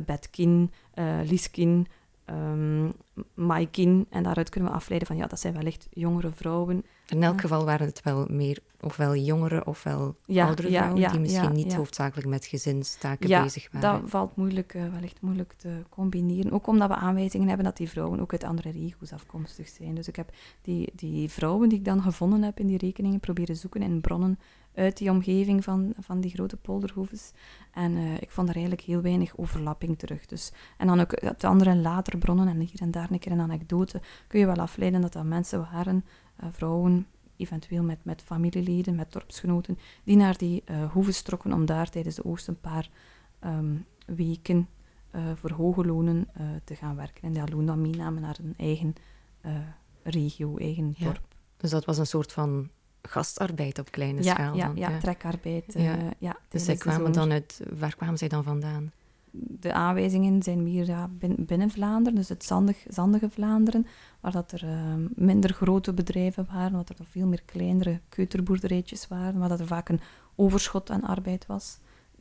Betkin, 0.06 0.70
Lieskin, 1.24 1.86
um, 2.26 2.92
Maikin. 3.34 4.06
En 4.10 4.22
daaruit 4.22 4.48
kunnen 4.48 4.70
we 4.70 4.76
afleiden 4.76 5.08
van 5.08 5.16
ja, 5.16 5.26
dat 5.26 5.40
zijn 5.40 5.54
wellicht 5.54 5.86
jongere 5.90 6.32
vrouwen. 6.32 6.84
In 7.08 7.22
elk 7.22 7.40
geval 7.40 7.64
waren 7.64 7.86
het 7.86 8.02
wel 8.02 8.26
meer 8.30 8.58
ofwel 8.80 9.16
jongere 9.16 9.64
ofwel 9.64 10.16
oudere 10.26 10.68
vrouwen 10.68 11.10
die 11.10 11.20
misschien 11.20 11.52
niet 11.52 11.74
hoofdzakelijk 11.74 12.28
met 12.28 12.46
gezinstaken 12.46 13.42
bezig 13.42 13.68
waren. 13.72 14.00
dat 14.00 14.10
valt 14.10 14.36
moeilijk, 14.36 14.74
uh, 14.74 14.82
wellicht 14.92 15.20
moeilijk 15.20 15.52
te 15.56 15.82
combineren. 15.88 16.52
Ook 16.52 16.66
omdat 16.66 16.88
we 16.88 16.94
aanwijzingen 16.94 17.48
hebben 17.48 17.64
dat 17.64 17.76
die 17.76 17.88
vrouwen 17.88 18.20
ook 18.20 18.32
uit 18.32 18.44
andere 18.44 18.70
regio's 18.70 19.12
afkomstig 19.12 19.68
zijn. 19.68 19.94
Dus 19.94 20.08
ik 20.08 20.16
heb 20.16 20.30
die, 20.62 20.92
die 20.94 21.28
vrouwen 21.28 21.68
die 21.68 21.78
ik 21.78 21.84
dan 21.84 22.02
gevonden 22.02 22.42
heb 22.42 22.60
in 22.60 22.66
die 22.66 22.78
rekeningen 22.78 23.20
proberen 23.20 23.56
zoeken 23.56 23.82
in 23.82 24.00
bronnen 24.00 24.38
uit 24.74 24.96
die 24.96 25.10
omgeving 25.10 25.64
van, 25.64 25.94
van 25.98 26.20
die 26.20 26.30
grote 26.30 26.56
polderhoeves. 26.56 27.32
En 27.72 27.92
uh, 27.92 28.14
ik 28.14 28.30
vond 28.30 28.48
er 28.48 28.54
eigenlijk 28.54 28.84
heel 28.84 29.00
weinig 29.00 29.36
overlapping 29.36 29.98
terug. 29.98 30.26
Dus, 30.26 30.52
en 30.78 30.86
dan 30.86 31.00
ook 31.00 31.14
uit 31.14 31.44
andere 31.44 31.76
latere 31.76 32.18
bronnen 32.18 32.48
en 32.48 32.60
hier 32.60 32.80
en 32.80 32.90
daar 32.90 33.10
een 33.10 33.18
keer 33.18 33.32
een 33.32 33.40
anekdote 33.40 34.00
kun 34.26 34.40
je 34.40 34.46
wel 34.46 34.56
afleiden 34.56 35.00
dat 35.00 35.12
dat 35.12 35.24
mensen 35.24 35.68
waren, 35.72 36.04
uh, 36.42 36.46
vrouwen, 36.50 37.06
eventueel 37.36 37.82
met, 37.82 38.04
met 38.04 38.22
familieleden, 38.22 38.94
met 38.94 39.12
dorpsgenoten, 39.12 39.78
die 40.04 40.16
naar 40.16 40.36
die 40.36 40.62
uh, 40.70 40.92
hoeves 40.92 41.22
trokken 41.22 41.52
om 41.52 41.66
daar 41.66 41.90
tijdens 41.90 42.14
de 42.14 42.24
oogst 42.24 42.48
een 42.48 42.60
paar 42.60 42.90
um, 43.44 43.84
weken 44.06 44.68
voor 45.34 45.50
hoge 45.50 45.84
lonen 45.84 46.28
te 46.64 46.74
gaan 46.74 46.96
werken. 46.96 47.22
En 47.22 47.32
die 47.32 47.54
loon 47.54 47.66
dan 47.66 47.80
meenamen 47.80 48.22
naar 48.22 48.38
een 48.42 48.54
eigen 48.56 48.94
regio, 50.02 50.56
eigen 50.56 50.94
dorp. 50.98 51.34
Dus 51.56 51.70
dat 51.70 51.84
was 51.84 51.98
een 51.98 52.06
soort 52.06 52.32
van 52.32 52.68
gastarbeid 53.02 53.78
op 53.78 53.90
kleine 53.90 54.22
schaal. 54.22 54.56
Ja, 54.56 54.72
ja, 54.74 54.98
trekarbeid. 54.98 55.76
Uh, 55.76 55.92
ja. 56.18 56.36
dus 56.48 56.64
zij 56.64 56.76
kwamen 56.76 57.12
dan 57.12 57.32
uit, 57.32 57.60
waar 57.78 57.96
kwamen 57.96 58.18
zij 58.18 58.28
dan 58.28 58.42
vandaan? 58.44 58.92
De 59.34 59.72
aanwijzingen 59.72 60.42
zijn 60.42 60.62
meer 60.62 60.86
ja, 60.86 61.10
binnen 61.38 61.70
Vlaanderen, 61.70 62.18
dus 62.18 62.28
het 62.28 62.44
zandig, 62.44 62.84
zandige 62.88 63.30
Vlaanderen, 63.30 63.86
waar 64.20 64.32
dat 64.32 64.52
er 64.52 64.64
uh, 64.64 64.94
minder 65.14 65.52
grote 65.52 65.92
bedrijven 65.92 66.46
waren, 66.52 66.72
waar 66.72 66.84
er 66.98 67.04
veel 67.10 67.26
meer 67.26 67.42
kleinere 67.44 68.00
keuterboerderijtjes 68.08 69.08
waren, 69.08 69.38
waar 69.38 69.48
dat 69.48 69.60
er 69.60 69.66
vaak 69.66 69.88
een 69.88 70.00
overschot 70.34 70.90
aan 70.90 71.02
arbeid 71.02 71.46
was. 71.46 71.78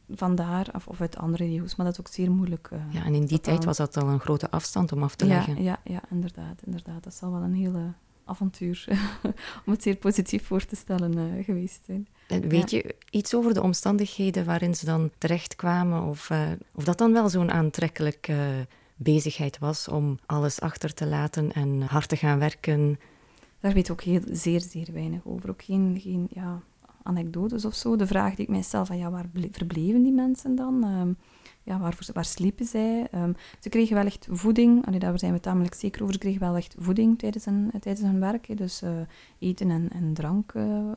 Vandaar, 0.09 0.69
of, 0.75 0.88
of 0.88 1.01
uit 1.01 1.17
andere 1.17 1.43
regio's, 1.43 1.75
maar 1.75 1.85
dat 1.85 1.95
is 1.95 2.00
ook 2.00 2.13
zeer 2.13 2.31
moeilijk. 2.31 2.69
Uh, 2.73 2.79
ja, 2.89 3.05
en 3.05 3.13
in 3.13 3.25
die 3.25 3.39
tijd 3.39 3.63
was 3.63 3.77
dat 3.77 3.97
al 3.97 4.07
een 4.07 4.19
grote 4.19 4.51
afstand 4.51 4.91
om 4.91 5.03
af 5.03 5.15
te 5.15 5.25
leggen. 5.25 5.63
Ja, 5.63 5.79
ja, 5.83 6.01
inderdaad, 6.09 6.61
inderdaad. 6.65 7.03
Dat 7.03 7.13
zal 7.13 7.31
wel 7.31 7.41
een 7.41 7.53
hele 7.53 7.93
avontuur, 8.25 8.88
om 9.66 9.74
het 9.74 9.84
zeer 9.84 9.96
positief 9.96 10.46
voor 10.46 10.66
te 10.66 10.75
stellen, 10.75 11.18
uh, 11.18 11.46
geweest 11.46 11.82
zijn. 11.86 12.08
En 12.28 12.48
weet 12.48 12.70
je 12.70 12.96
iets 13.10 13.34
over 13.34 13.54
de 13.54 13.62
omstandigheden 13.62 14.46
waarin 14.46 14.75
ze 14.75 14.86
dan 14.86 15.12
terechtkwamen? 15.18 16.04
Of, 16.04 16.30
uh, 16.30 16.50
of 16.74 16.84
dat 16.84 16.98
dan 16.98 17.13
wel 17.13 17.30
zo'n 17.30 17.51
aantrekkelijke 17.51 18.68
bezigheid 18.96 19.60
was 19.60 19.88
om 19.88 20.20
alles 20.25 20.60
achter 20.60 20.94
te 20.94 21.08
laten 21.08 21.51
en 21.51 21.82
hard 21.82 22.10
te 22.10 22.16
gaan 22.16 22.40
werken? 22.40 23.00
Daar 23.60 23.74
weet 23.74 23.86
ik 23.86 23.92
ook 23.92 24.01
heel, 24.01 24.22
zeer, 24.32 24.62
zeer 24.62 24.88
weinig 24.94 25.22
over. 25.24 25.50
Ook 25.50 25.63
geen, 25.63 26.00
geen 26.01 26.28
ja, 26.30 26.62
anekdotes 27.04 27.66
of 27.66 27.75
zo. 27.75 27.96
De 27.96 28.08
vraag 28.08 28.36
die 28.36 28.46
ik 28.46 28.51
mijzelf 28.51 28.88
van, 28.88 28.98
ja, 28.98 29.10
waar 29.12 29.30
verbleven 29.51 30.04
die 30.04 30.12
mensen 30.12 30.56
dan? 30.56 31.16
Ja, 31.63 31.80
waar, 31.80 31.98
waar 32.13 32.25
sliepen 32.25 32.65
zij? 32.65 33.08
Um, 33.15 33.36
ze 33.60 33.70
kregen 33.70 33.96
wel 33.96 34.06
echt 34.06 34.27
voeding, 34.30 34.86
allee, 34.86 35.00
daar 35.00 35.20
zijn 35.20 35.34
we 35.34 35.39
tamelijk 35.39 35.74
zeker 35.74 36.01
over. 36.01 36.13
Ze 36.13 36.20
kregen 36.20 36.39
wel 36.39 36.56
echt 36.56 36.75
voeding 36.77 37.20
tijdens 37.20 37.46
hun, 37.46 37.72
tijdens 37.80 38.08
hun 38.08 38.20
werk. 38.20 38.58
Dus 38.58 38.84
uh, 38.84 38.89
eten 39.39 39.70
en, 39.70 39.89
en 39.91 40.13
drank 40.13 40.53
uh, 40.53 40.91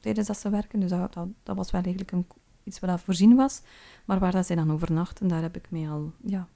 tijdens 0.00 0.26
dat 0.26 0.38
ze 0.38 0.50
werken. 0.50 0.80
Dus 0.80 0.90
dat, 0.90 1.12
dat, 1.12 1.28
dat 1.42 1.56
was 1.56 1.70
wel 1.70 1.82
eigenlijk 1.82 2.12
een, 2.12 2.26
iets 2.64 2.80
wat 2.80 3.00
voorzien 3.00 3.34
was. 3.34 3.62
Maar 4.04 4.18
waar 4.18 4.32
dat 4.32 4.46
zij 4.46 4.56
dan 4.56 4.72
overnachten, 4.72 5.28
daar 5.28 5.42
heb 5.42 5.56
ik 5.56 5.70
mee 5.70 5.88
al... 5.88 6.12
Ja, 6.24 6.48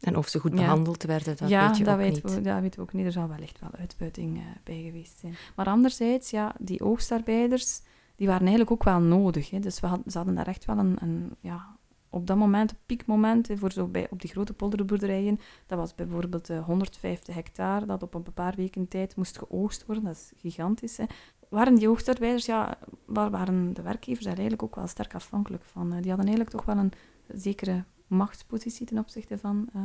en 0.00 0.16
of 0.16 0.28
ze 0.28 0.38
goed 0.38 0.54
behandeld 0.54 1.02
werden, 1.02 1.36
dat 1.36 1.48
ja, 1.48 1.66
weet 1.66 1.76
je 1.76 1.84
dat 1.84 1.94
ook 1.94 2.00
niet. 2.00 2.20
We, 2.20 2.40
dat 2.40 2.60
weten 2.60 2.78
we 2.78 2.86
ook 2.86 2.92
niet. 2.92 3.06
Er 3.06 3.12
zal 3.12 3.28
wel 3.28 3.38
echt 3.38 3.60
wel 3.60 3.70
uitbuiting 3.78 4.36
uh, 4.36 4.42
bij 4.64 4.82
geweest 4.82 5.18
zijn. 5.18 5.34
Maar 5.56 5.66
anderzijds, 5.66 6.30
ja, 6.30 6.54
die 6.58 6.84
oogstarbeiders, 6.84 7.80
die 8.16 8.26
waren 8.26 8.40
eigenlijk 8.40 8.70
ook 8.70 8.84
wel 8.84 9.00
nodig. 9.00 9.50
Hè. 9.50 9.58
Dus 9.58 9.80
we 9.80 9.86
hadden, 9.86 10.10
ze 10.10 10.16
hadden 10.16 10.34
daar 10.34 10.46
echt 10.46 10.64
wel 10.64 10.78
een, 10.78 10.96
een 11.00 11.30
ja, 11.40 11.76
op 12.12 12.26
dat 12.26 12.36
moment, 12.36 12.74
piekmoment, 12.86 13.48
voor 13.54 13.72
zo 13.72 13.86
bij, 13.86 14.06
op 14.10 14.20
die 14.20 14.30
grote 14.30 14.52
polderboerderijen, 14.52 15.40
dat 15.66 15.78
was 15.78 15.94
bijvoorbeeld 15.94 16.48
150 16.48 17.28
eh, 17.28 17.34
hectare, 17.34 17.86
dat 17.86 18.02
op 18.02 18.14
een 18.14 18.32
paar 18.34 18.54
weken 18.56 18.88
tijd 18.88 19.16
moest 19.16 19.38
geoogst 19.38 19.86
worden. 19.86 20.04
Dat 20.04 20.14
is 20.14 20.32
gigantisch. 20.36 20.96
Hè. 20.96 21.04
Waren 21.48 21.74
die 21.74 21.88
oogstarbeiders, 21.88 22.46
ja, 22.46 22.78
waar 23.04 23.30
waren 23.30 23.74
de 23.74 23.82
werkgevers 23.82 24.24
daar 24.24 24.34
eigenlijk 24.34 24.62
ook 24.62 24.74
wel 24.74 24.86
sterk 24.86 25.14
afhankelijk 25.14 25.64
van. 25.64 25.88
Die 25.88 26.08
hadden 26.08 26.26
eigenlijk 26.26 26.50
toch 26.50 26.64
wel 26.64 26.76
een 26.76 26.92
zekere 27.34 27.84
machtspositie 28.06 28.86
ten 28.86 28.98
opzichte 28.98 29.38
van 29.38 29.68
uh, 29.76 29.82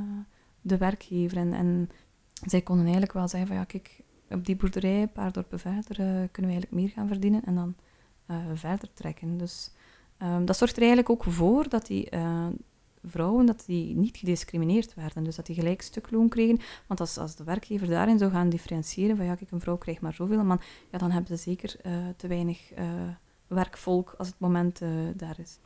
de 0.61 0.77
werkgever. 0.77 1.37
En, 1.37 1.53
en, 1.53 1.89
zij 2.45 2.61
konden 2.61 2.83
eigenlijk 2.83 3.13
wel 3.13 3.27
zeggen 3.27 3.47
van, 3.47 3.57
ja, 3.57 3.63
kijk, 3.63 4.03
op 4.29 4.45
die 4.45 4.55
boerderij, 4.55 5.01
een 5.01 5.11
paar 5.11 5.31
dorpen 5.31 5.59
verder, 5.59 5.99
uh, 5.99 6.05
kunnen 6.31 6.51
we 6.51 6.57
eigenlijk 6.57 6.71
meer 6.71 6.89
gaan 6.89 7.07
verdienen 7.07 7.43
en 7.43 7.55
dan 7.55 7.75
verder 8.53 8.93
trekken. 8.93 9.37
Dus 9.37 9.71
Um, 10.23 10.45
dat 10.45 10.57
zorgt 10.57 10.75
er 10.75 10.79
eigenlijk 10.79 11.09
ook 11.09 11.23
voor 11.23 11.69
dat 11.69 11.85
die 11.85 12.07
uh, 12.13 12.47
vrouwen 13.03 13.45
dat 13.45 13.63
die 13.65 13.95
niet 13.95 14.17
gediscrimineerd 14.17 14.93
werden. 14.93 15.23
Dus 15.23 15.35
dat 15.35 15.45
die 15.45 15.55
gelijk 15.55 15.81
stukloon 15.81 16.29
kregen. 16.29 16.59
Want 16.87 16.99
als, 16.99 17.17
als 17.17 17.35
de 17.35 17.43
werkgever 17.43 17.87
daarin 17.87 18.17
zou 18.17 18.31
gaan 18.31 18.49
differentiëren 18.49 19.17
van 19.17 19.25
ja, 19.25 19.35
kijk, 19.35 19.51
een 19.51 19.59
vrouw 19.59 19.77
krijgt 19.77 20.01
maar 20.01 20.13
zoveel, 20.13 20.43
man, 20.43 20.61
ja, 20.91 20.97
dan 20.97 21.11
hebben 21.11 21.37
ze 21.37 21.43
zeker 21.43 21.75
uh, 21.85 21.93
te 22.17 22.27
weinig 22.27 22.71
uh, 22.77 22.85
werkvolk 23.47 24.15
als 24.17 24.27
het 24.27 24.39
moment 24.39 24.81
daar 25.15 25.39
is. 25.39 25.59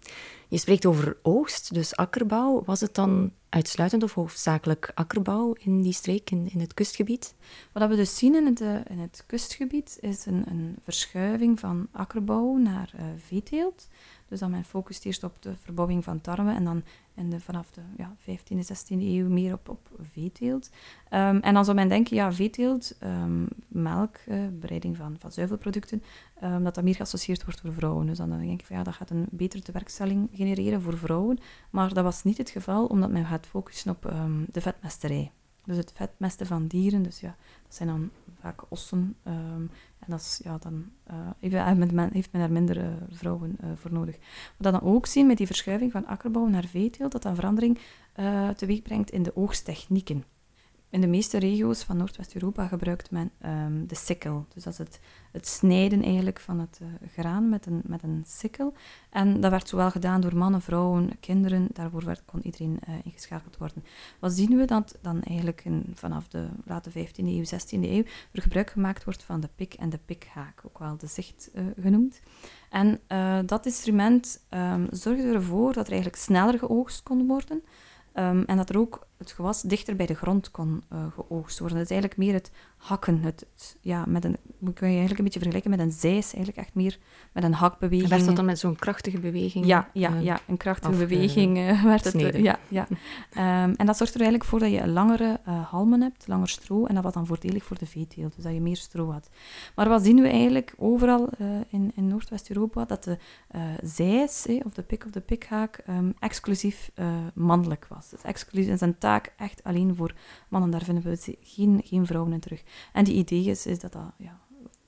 Je 0.47 0.57
spreekt 0.57 0.85
over 0.85 1.17
oogst, 1.21 1.73
dus 1.73 1.95
akkerbouw. 1.95 2.63
Was 2.65 2.81
het 2.81 2.95
dan 2.95 3.31
uitsluitend 3.49 4.03
of 4.03 4.13
hoofdzakelijk 4.13 4.91
akkerbouw 4.95 5.53
in 5.53 5.81
die 5.81 5.93
streek, 5.93 6.31
in, 6.31 6.49
in 6.51 6.59
het 6.59 6.73
kustgebied? 6.73 7.35
Wat 7.71 7.89
we 7.89 7.95
dus 7.95 8.17
zien 8.17 8.35
in 8.35 8.45
het, 8.45 8.59
in 8.89 8.99
het 8.99 9.23
kustgebied 9.27 9.97
is 10.01 10.25
een, 10.25 10.43
een 10.47 10.75
verschuiving 10.83 11.59
van 11.59 11.87
akkerbouw 11.91 12.55
naar 12.57 12.93
veeteelt. 13.17 13.87
Dus 14.31 14.39
dan 14.39 14.51
men 14.51 14.63
focust 14.63 15.05
eerst 15.05 15.23
op 15.23 15.35
de 15.39 15.53
verbouwing 15.55 16.03
van 16.03 16.21
tarwe 16.21 16.51
en 16.51 16.63
dan 16.63 16.83
in 17.15 17.29
de, 17.29 17.39
vanaf 17.39 17.71
de 17.71 17.81
ja, 17.97 18.15
15e, 18.19 18.57
16e 18.57 18.87
eeuw 18.87 19.29
meer 19.29 19.53
op, 19.53 19.69
op 19.69 19.89
veeteelt. 20.11 20.69
Um, 21.09 21.39
en 21.39 21.53
dan 21.53 21.65
zou 21.65 21.75
men 21.75 21.87
denken, 21.87 22.15
ja, 22.15 22.33
veeteelt, 22.33 22.97
um, 23.03 23.47
melk, 23.67 24.17
uh, 24.27 24.39
bereiding 24.51 24.97
van, 24.97 25.15
van 25.19 25.31
zuivelproducten, 25.31 26.03
um, 26.43 26.63
dat 26.63 26.75
dat 26.75 26.83
meer 26.83 26.95
geassocieerd 26.95 27.43
wordt 27.43 27.59
voor 27.59 27.73
vrouwen. 27.73 28.05
Dus 28.05 28.17
dan 28.17 28.29
denk 28.29 28.59
ik 28.59 28.65
van 28.65 28.75
ja, 28.75 28.83
dat 28.83 28.93
gaat 28.93 29.09
een 29.09 29.27
betere 29.31 29.63
tewerkstelling 29.63 30.29
genereren 30.33 30.81
voor 30.81 30.97
vrouwen. 30.97 31.39
Maar 31.69 31.93
dat 31.93 32.03
was 32.03 32.23
niet 32.23 32.37
het 32.37 32.49
geval, 32.49 32.85
omdat 32.85 33.09
men 33.09 33.25
gaat 33.25 33.47
focussen 33.47 33.91
op 33.91 34.13
de 34.51 34.61
vetmesterij. 34.61 35.31
Dus 35.65 35.77
het 35.77 35.91
vetmesten 35.95 36.47
van 36.47 36.67
dieren, 36.67 37.03
dus 37.03 37.19
ja, 37.19 37.35
dat 37.63 37.75
zijn 37.75 37.89
dan 37.89 38.09
vaak 38.39 38.61
ossen. 38.69 39.15
Um, 39.27 39.69
en 39.99 40.07
dat 40.07 40.19
is, 40.19 40.39
ja, 40.43 40.57
dan 40.57 40.85
heeft, 41.39 41.93
men, 41.93 42.09
heeft 42.13 42.31
men 42.31 42.41
daar 42.41 42.51
minder 42.51 42.77
uh, 42.77 42.85
vrouwen 43.09 43.57
voor 43.75 43.93
nodig. 43.93 44.17
Wat 44.57 44.71
dan 44.71 44.81
ook 44.81 45.05
zien 45.05 45.27
met 45.27 45.37
die 45.37 45.45
verschuiving 45.45 45.91
van 45.91 46.05
akkerbouw 46.05 46.47
naar 46.47 46.65
veeteelt, 46.65 47.11
dat 47.11 47.21
dat 47.21 47.35
verandering 47.35 47.79
teweeg 48.55 48.81
brengt 48.81 49.11
in 49.11 49.23
de 49.23 49.35
oogstechnieken. 49.35 50.23
In 50.91 51.01
de 51.01 51.07
meeste 51.07 51.37
regio's 51.37 51.83
van 51.83 51.97
Noordwest-Europa 51.97 52.67
gebruikt 52.67 53.11
men 53.11 53.31
um, 53.45 53.87
de 53.87 53.95
sikkel. 53.95 54.45
Dus 54.53 54.63
dat 54.63 54.73
is 54.73 54.79
het, 54.79 54.99
het 55.31 55.47
snijden 55.47 56.03
eigenlijk 56.03 56.39
van 56.39 56.59
het 56.59 56.79
uh, 56.81 56.87
graan 57.11 57.49
met 57.49 57.65
een, 57.65 57.81
met 57.85 58.03
een 58.03 58.23
sikkel. 58.27 58.73
En 59.09 59.41
dat 59.41 59.51
werd 59.51 59.67
zowel 59.67 59.91
gedaan 59.91 60.21
door 60.21 60.35
mannen, 60.35 60.61
vrouwen, 60.61 61.19
kinderen. 61.19 61.67
Daarvoor 61.73 62.05
werd, 62.05 62.25
kon 62.25 62.45
iedereen 62.45 62.79
uh, 62.89 62.95
ingeschakeld 63.03 63.57
worden. 63.57 63.83
Wat 64.19 64.31
zien 64.31 64.57
we? 64.57 64.65
Dat 64.65 64.97
dan 65.01 65.21
eigenlijk 65.21 65.63
vanaf 65.93 66.27
de 66.27 66.47
late 66.65 66.89
15e 66.89 67.15
eeuw, 67.15 67.43
16e 67.43 67.69
eeuw 67.69 68.03
er 68.31 68.41
gebruik 68.41 68.69
gemaakt 68.69 69.03
wordt 69.03 69.23
van 69.23 69.39
de 69.39 69.49
pik 69.55 69.73
en 69.73 69.89
de 69.89 69.99
pikhaak. 70.05 70.61
Ook 70.65 70.79
wel 70.79 70.97
de 70.97 71.07
zicht 71.07 71.49
uh, 71.53 71.63
genoemd. 71.81 72.21
En 72.69 72.99
dat 73.45 73.65
instrument 73.65 74.45
um, 74.49 74.87
zorgde 74.91 75.33
ervoor 75.33 75.73
dat 75.73 75.85
er 75.85 75.91
eigenlijk 75.91 76.21
sneller 76.21 76.59
geoogst 76.59 77.03
kon 77.03 77.27
worden. 77.27 77.63
Um, 78.13 78.43
en 78.45 78.57
dat 78.57 78.69
er 78.69 78.77
ook 78.77 79.07
het 79.21 79.31
gewas 79.31 79.61
dichter 79.61 79.95
bij 79.95 80.05
de 80.05 80.13
grond 80.13 80.51
kon 80.51 80.83
uh, 80.93 80.99
geoogst 81.15 81.59
worden. 81.59 81.77
Het 81.77 81.89
is 81.89 81.91
eigenlijk 81.91 82.21
meer 82.21 82.33
het 82.33 82.51
hakken. 82.77 83.21
Het, 83.21 83.77
ja, 83.81 84.03
met 84.07 84.25
een, 84.25 84.37
moet 84.57 84.79
je 84.79 84.85
eigenlijk 84.85 85.17
een 85.17 85.23
beetje 85.23 85.39
vergelijken 85.39 85.69
met 85.71 85.79
een 85.79 85.91
zeis. 85.91 86.33
Eigenlijk 86.33 86.57
echt 86.57 86.73
meer 86.73 86.97
met 87.31 87.43
een 87.43 87.53
hakbeweging. 87.53 88.03
En 88.03 88.09
werd 88.09 88.25
dat 88.25 88.35
dan 88.35 88.45
met 88.45 88.59
zo'n 88.59 88.75
krachtige 88.75 89.19
beweging? 89.19 89.65
Ja, 89.65 89.89
ja, 89.93 90.13
uh, 90.13 90.23
ja 90.23 90.39
een 90.47 90.57
krachtige 90.57 90.95
beweging 90.95 91.57
uh, 91.57 91.83
werd 91.93 92.03
het. 92.03 92.35
ja, 92.35 92.59
ja. 92.67 92.87
Um, 93.63 93.75
en 93.75 93.85
dat 93.85 93.97
zorgt 93.97 94.13
er 94.13 94.21
eigenlijk 94.21 94.49
voor 94.49 94.59
dat 94.59 94.71
je 94.71 94.87
langere 94.87 95.39
halmen 95.69 96.01
hebt, 96.01 96.27
langer 96.27 96.49
stro. 96.49 96.85
En 96.85 96.95
dat 96.95 97.03
was 97.03 97.13
dan 97.13 97.25
voordelig 97.25 97.63
voor 97.63 97.77
de 97.77 97.85
veeteelt, 97.85 98.35
dus 98.35 98.43
dat 98.43 98.53
je 98.53 98.61
meer 98.61 98.77
stro 98.77 99.11
had. 99.11 99.29
Maar 99.75 99.89
wat 99.89 100.03
zien 100.03 100.21
we 100.21 100.27
eigenlijk 100.27 100.73
overal 100.77 101.29
in, 101.69 101.91
in 101.95 102.07
Noordwest-Europa? 102.07 102.85
Dat 102.85 103.03
de 103.03 103.17
zeis, 103.83 104.47
of 104.63 104.73
de 104.73 104.81
pik 104.81 105.05
of 105.05 105.11
de 105.11 105.19
pikhaak, 105.19 105.83
um, 105.89 106.13
exclusief 106.19 106.91
mannelijk 107.33 107.85
was. 107.89 108.09
Dus 108.09 108.21
exclusief, 108.21 108.77
zijn 108.77 108.97
echt 109.19 109.63
alleen 109.63 109.95
voor 109.95 110.13
mannen. 110.49 110.71
Daar 110.71 110.83
vinden 110.83 111.03
we 111.03 111.37
geen, 111.41 111.81
geen 111.83 112.05
vrouwen 112.05 112.33
in 112.33 112.39
terug. 112.39 112.63
En 112.93 113.03
die 113.03 113.15
idee 113.15 113.43
is, 113.43 113.65
is 113.65 113.79
dat 113.79 113.91
dat 113.91 114.11
ja, 114.17 114.39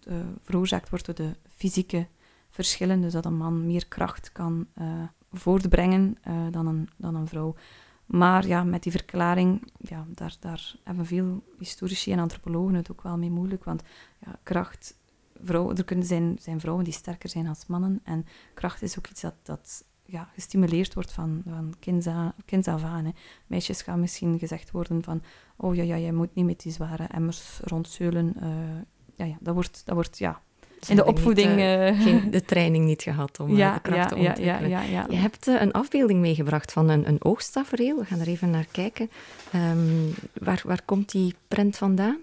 uh, 0.07 0.15
veroorzaakt 0.43 0.89
wordt 0.89 1.05
door 1.05 1.15
de 1.15 1.36
fysieke 1.55 2.07
verschillen. 2.49 3.01
Dus 3.01 3.13
dat 3.13 3.25
een 3.25 3.38
man 3.38 3.65
meer 3.65 3.88
kracht 3.88 4.31
kan 4.31 4.67
uh, 4.77 5.03
voortbrengen 5.31 6.17
uh, 6.27 6.33
dan, 6.51 6.67
een, 6.67 6.89
dan 6.97 7.15
een 7.15 7.27
vrouw. 7.27 7.55
maar 8.05 8.47
ja, 8.47 8.63
met 8.63 8.83
die 8.83 8.91
verklaring, 8.91 9.71
ja, 9.77 10.05
daar, 10.09 10.36
daar 10.39 10.75
hebben 10.83 11.05
veel 11.05 11.43
historici 11.59 12.12
en 12.12 12.19
antropologen 12.19 12.73
het 12.73 12.91
ook 12.91 13.01
wel 13.01 13.17
mee 13.17 13.31
moeilijk. 13.31 13.63
Want 13.63 13.81
ja, 14.25 14.39
kracht, 14.43 14.97
vrouwen, 15.43 15.77
er 15.77 15.83
kunnen 15.83 16.05
zijn, 16.05 16.38
zijn 16.41 16.59
vrouwen 16.59 16.83
die 16.83 16.93
sterker 16.93 17.29
zijn 17.29 17.47
als 17.47 17.65
mannen. 17.65 17.99
En 18.03 18.25
kracht 18.53 18.81
is 18.81 18.97
ook 18.97 19.07
iets 19.07 19.21
dat, 19.21 19.36
dat 19.43 19.86
ja, 20.06 20.30
gestimuleerd 20.34 20.94
wordt 20.94 21.12
van, 21.12 21.42
van 21.48 21.74
kinds, 22.46 22.68
af 22.68 22.84
aan. 22.84 23.06
Hè. 23.06 23.12
Meisjes 23.48 23.82
gaan 23.82 24.00
misschien 24.00 24.39
gezegd 24.39 24.72
worden 24.72 25.04
van, 25.04 25.24
oh 25.56 25.76
ja, 25.76 25.84
ja, 25.84 25.98
jij 25.98 26.12
moet 26.12 26.36
niet 26.36 26.46
met 26.46 26.62
die 26.62 26.72
zware 26.72 27.04
emmers 27.04 27.60
rondzeulen. 27.63 28.34
Uh, 28.44 28.50
ja, 29.16 29.26
ja, 29.26 29.38
dat 29.39 29.54
wordt, 29.54 29.82
dat 29.86 29.96
wordt 29.96 30.18
ja, 30.18 30.42
in 30.88 30.96
de 30.96 31.06
opvoeding... 31.06 31.50
Niet, 31.50 31.60
uh, 31.60 32.02
geen, 32.02 32.32
de 32.32 32.46
training 32.46 32.86
niet 32.86 33.02
gehad 33.02 33.39
om 33.39 33.56
ja, 33.56 33.74
de 33.74 33.82
kracht 33.82 34.10
te 34.10 34.16
ontwikkelen. 34.16 34.70
Ja, 34.70 34.82
ja, 34.82 35.06
Je 35.10 35.16
hebt 35.16 35.48
een 35.48 35.72
afbeelding 35.72 36.20
meegebracht 36.20 36.72
van 36.72 36.89
een, 36.89 37.08
een 37.08 37.24
oogstafereel. 37.24 37.98
We 37.98 38.06
gaan 38.06 38.20
er 38.20 38.28
even 38.28 38.50
naar 38.50 38.68
kijken. 38.72 39.10
Um, 39.56 40.13
waar, 40.34 40.62
waar 40.66 40.82
komt 40.86 41.12
die 41.12 41.36
prent 41.48 41.78
vandaan? 41.78 42.18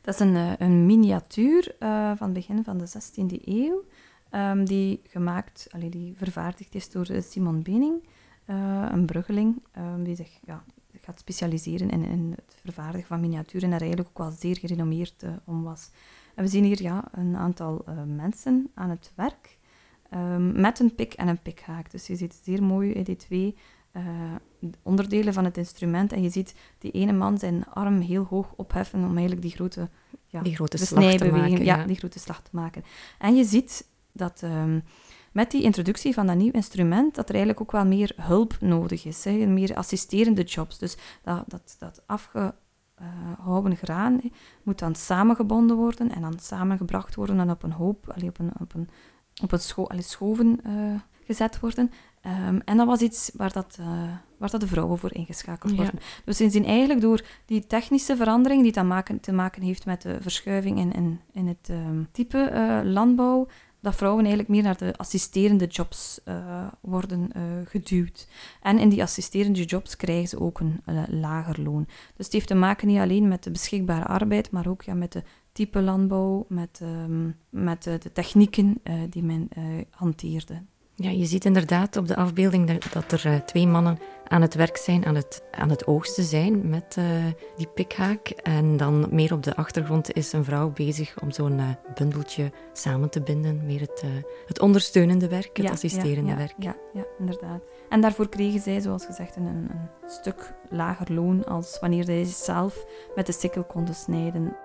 Dat 0.00 0.14
is 0.14 0.20
een, 0.20 0.62
een 0.62 0.86
miniatuur 0.86 1.74
uh, 1.80 2.12
van 2.16 2.26
het 2.26 2.32
begin 2.32 2.64
van 2.64 2.78
de 2.78 2.88
16e 2.88 3.44
eeuw. 3.44 3.84
Um, 4.32 4.64
die 4.64 5.00
gemaakt, 5.08 5.66
allee, 5.70 5.88
die 5.88 6.14
vervaardigd 6.16 6.74
is 6.74 6.90
door 6.90 7.06
Simon 7.20 7.62
Bening, 7.62 8.02
uh, 8.46 8.86
een 8.90 9.06
bruggeling, 9.06 9.62
um, 9.78 10.04
die 10.04 10.16
zich 10.16 10.38
ja, 10.44 10.64
gaat 11.00 11.18
specialiseren 11.18 11.90
in, 11.90 12.04
in, 12.04 12.32
het 12.36 12.56
vervaardigen 12.62 13.06
van 13.06 13.20
miniaturen 13.20 13.62
en 13.62 13.70
daar 13.70 13.80
eigenlijk 13.80 14.08
ook 14.10 14.18
wel 14.18 14.30
zeer 14.30 14.56
gerenommeerd 14.56 15.22
uh, 15.22 15.30
om 15.44 15.62
was. 15.62 15.90
En 16.34 16.44
we 16.44 16.50
zien 16.50 16.64
hier 16.64 16.82
ja, 16.82 17.08
een 17.12 17.36
aantal 17.36 17.84
uh, 17.88 17.94
mensen 18.06 18.70
aan 18.74 18.90
het 18.90 19.12
werk 19.14 19.58
um, 20.14 20.60
met 20.60 20.78
een 20.78 20.94
pik 20.94 21.12
en 21.12 21.28
een 21.28 21.42
pikhaak. 21.42 21.90
Dus 21.90 22.06
je 22.06 22.16
ziet 22.16 22.40
zeer 22.42 22.62
mooi 22.62 22.92
in 22.92 23.02
die 23.02 23.16
twee 23.16 23.56
onderdelen 24.82 25.32
van 25.32 25.44
het 25.44 25.56
instrument 25.56 26.12
en 26.12 26.22
je 26.22 26.30
ziet 26.30 26.54
die 26.78 26.90
ene 26.90 27.12
man 27.12 27.38
zijn 27.38 27.66
arm 27.66 28.00
heel 28.00 28.24
hoog 28.24 28.52
opheffen 28.56 29.04
om 29.04 29.10
eigenlijk 29.10 29.42
die 29.42 29.50
grote, 29.50 29.88
ja, 30.26 30.42
die 30.42 30.54
grote 30.54 30.78
slag 30.78 31.14
te 31.14 31.30
maken. 31.30 31.64
Ja, 31.64 31.84
die 31.84 31.96
grote 31.96 32.18
slag 32.18 32.42
te 32.42 32.50
maken. 32.52 32.84
En 33.18 33.36
je 33.36 33.44
ziet 33.44 33.88
dat 34.12 34.42
um, 34.42 34.82
met 35.32 35.50
die 35.50 35.62
introductie 35.62 36.14
van 36.14 36.26
dat 36.26 36.36
nieuw 36.36 36.52
instrument, 36.52 37.14
dat 37.14 37.28
er 37.28 37.34
eigenlijk 37.34 37.62
ook 37.62 37.72
wel 37.72 37.86
meer 37.86 38.12
hulp 38.16 38.56
nodig 38.60 39.04
is. 39.04 39.24
Hè, 39.24 39.46
meer 39.46 39.74
assisterende 39.74 40.42
jobs. 40.42 40.78
Dus 40.78 40.96
dat, 41.22 41.44
dat, 41.46 41.76
dat 41.78 42.02
afgehouden 42.06 43.76
graan 43.76 44.20
moet 44.62 44.78
dan 44.78 44.94
samengebonden 44.94 45.76
worden 45.76 46.14
en 46.14 46.20
dan 46.20 46.38
samengebracht 46.38 47.14
worden 47.14 47.40
en 47.40 47.50
op 47.50 47.62
een 47.62 47.72
hoop, 47.72 48.12
allee, 48.14 48.28
op 48.28 48.38
een, 48.38 48.52
op 48.60 48.74
een, 48.74 48.88
op 49.42 49.52
een 49.52 49.60
scho 49.60 49.84
allee, 49.84 50.02
schoven 50.02 50.60
uh, 50.66 51.00
gezet 51.24 51.60
worden. 51.60 51.90
Um, 52.48 52.60
en 52.64 52.76
dat 52.76 52.86
was 52.86 53.00
iets 53.00 53.30
waar, 53.34 53.52
dat, 53.52 53.76
uh, 53.80 53.86
waar 54.36 54.50
dat 54.50 54.60
de 54.60 54.66
vrouwen 54.66 54.98
voor 54.98 55.14
ingeschakeld 55.14 55.74
worden. 55.74 55.98
Ja. 55.98 56.22
Dus 56.24 56.38
we 56.38 56.50
zien 56.50 56.64
eigenlijk 56.64 57.00
door 57.00 57.24
die 57.44 57.66
technische 57.66 58.16
verandering 58.16 58.62
die 58.62 58.72
te 58.72 58.82
maken, 58.82 59.20
te 59.20 59.32
maken 59.32 59.62
heeft 59.62 59.86
met 59.86 60.02
de 60.02 60.16
verschuiving 60.20 60.78
in, 60.78 60.92
in, 60.92 61.20
in 61.32 61.46
het 61.46 61.68
um, 61.70 62.08
type 62.12 62.50
uh, 62.52 62.92
landbouw, 62.92 63.46
dat 63.80 63.96
vrouwen 63.96 64.24
eigenlijk 64.24 64.54
meer 64.54 64.62
naar 64.62 64.76
de 64.76 64.96
assisterende 64.96 65.66
jobs 65.66 66.20
uh, 66.24 66.66
worden 66.80 67.30
uh, 67.36 67.42
geduwd. 67.64 68.28
En 68.62 68.78
in 68.78 68.88
die 68.88 69.02
assisterende 69.02 69.64
jobs 69.64 69.96
krijgen 69.96 70.28
ze 70.28 70.40
ook 70.40 70.60
een 70.60 70.80
uh, 70.86 71.02
lager 71.08 71.62
loon. 71.62 71.84
Dus 71.86 72.24
het 72.24 72.32
heeft 72.32 72.46
te 72.46 72.54
maken 72.54 72.88
niet 72.88 72.98
alleen 72.98 73.28
met 73.28 73.42
de 73.44 73.50
beschikbare 73.50 74.04
arbeid, 74.04 74.50
maar 74.50 74.66
ook 74.66 74.82
ja, 74.82 74.94
met 74.94 75.12
de 75.12 75.22
type 75.52 75.80
landbouw, 75.80 76.46
met, 76.48 76.80
um, 76.82 77.36
met 77.48 77.82
de 77.82 78.12
technieken 78.12 78.82
die 79.10 79.22
men 79.22 79.48
hanteerde. 79.90 80.62
Ja, 81.02 81.10
je 81.10 81.24
ziet 81.24 81.44
inderdaad 81.44 81.96
op 81.96 82.08
de 82.08 82.16
afbeelding 82.16 82.80
dat 82.92 83.12
er 83.12 83.42
twee 83.44 83.66
mannen 83.66 83.98
aan 84.28 84.42
het 84.42 84.54
werk 84.54 84.76
zijn, 84.76 85.06
aan 85.06 85.14
het, 85.14 85.42
aan 85.50 85.70
het 85.70 85.86
oogsten 85.86 86.24
zijn 86.24 86.68
met 86.68 86.96
uh, 86.98 87.04
die 87.56 87.66
pikhaak. 87.66 88.28
En 88.28 88.76
dan 88.76 89.06
meer 89.10 89.32
op 89.32 89.42
de 89.42 89.56
achtergrond 89.56 90.12
is 90.12 90.32
een 90.32 90.44
vrouw 90.44 90.70
bezig 90.70 91.20
om 91.20 91.30
zo'n 91.30 91.58
uh, 91.58 91.68
bundeltje 91.94 92.52
samen 92.72 93.10
te 93.10 93.22
binden. 93.22 93.66
Meer 93.66 93.80
het, 93.80 94.02
uh, 94.04 94.10
het 94.46 94.60
ondersteunende 94.60 95.28
werk, 95.28 95.56
het 95.56 95.70
assisterende 95.70 96.30
ja, 96.30 96.36
werk. 96.36 96.54
Ja, 96.58 96.76
ja, 96.92 97.04
inderdaad. 97.18 97.62
En 97.88 98.00
daarvoor 98.00 98.28
kregen 98.28 98.60
zij, 98.60 98.80
zoals 98.80 99.04
gezegd, 99.04 99.36
een, 99.36 99.46
een 99.46 99.70
stuk 100.06 100.54
lager 100.70 101.12
loon 101.12 101.44
als 101.44 101.78
wanneer 101.80 102.04
zij 102.04 102.24
zelf 102.24 102.84
met 103.14 103.26
de 103.26 103.32
sikkel 103.32 103.64
konden 103.64 103.94
snijden. 103.94 104.56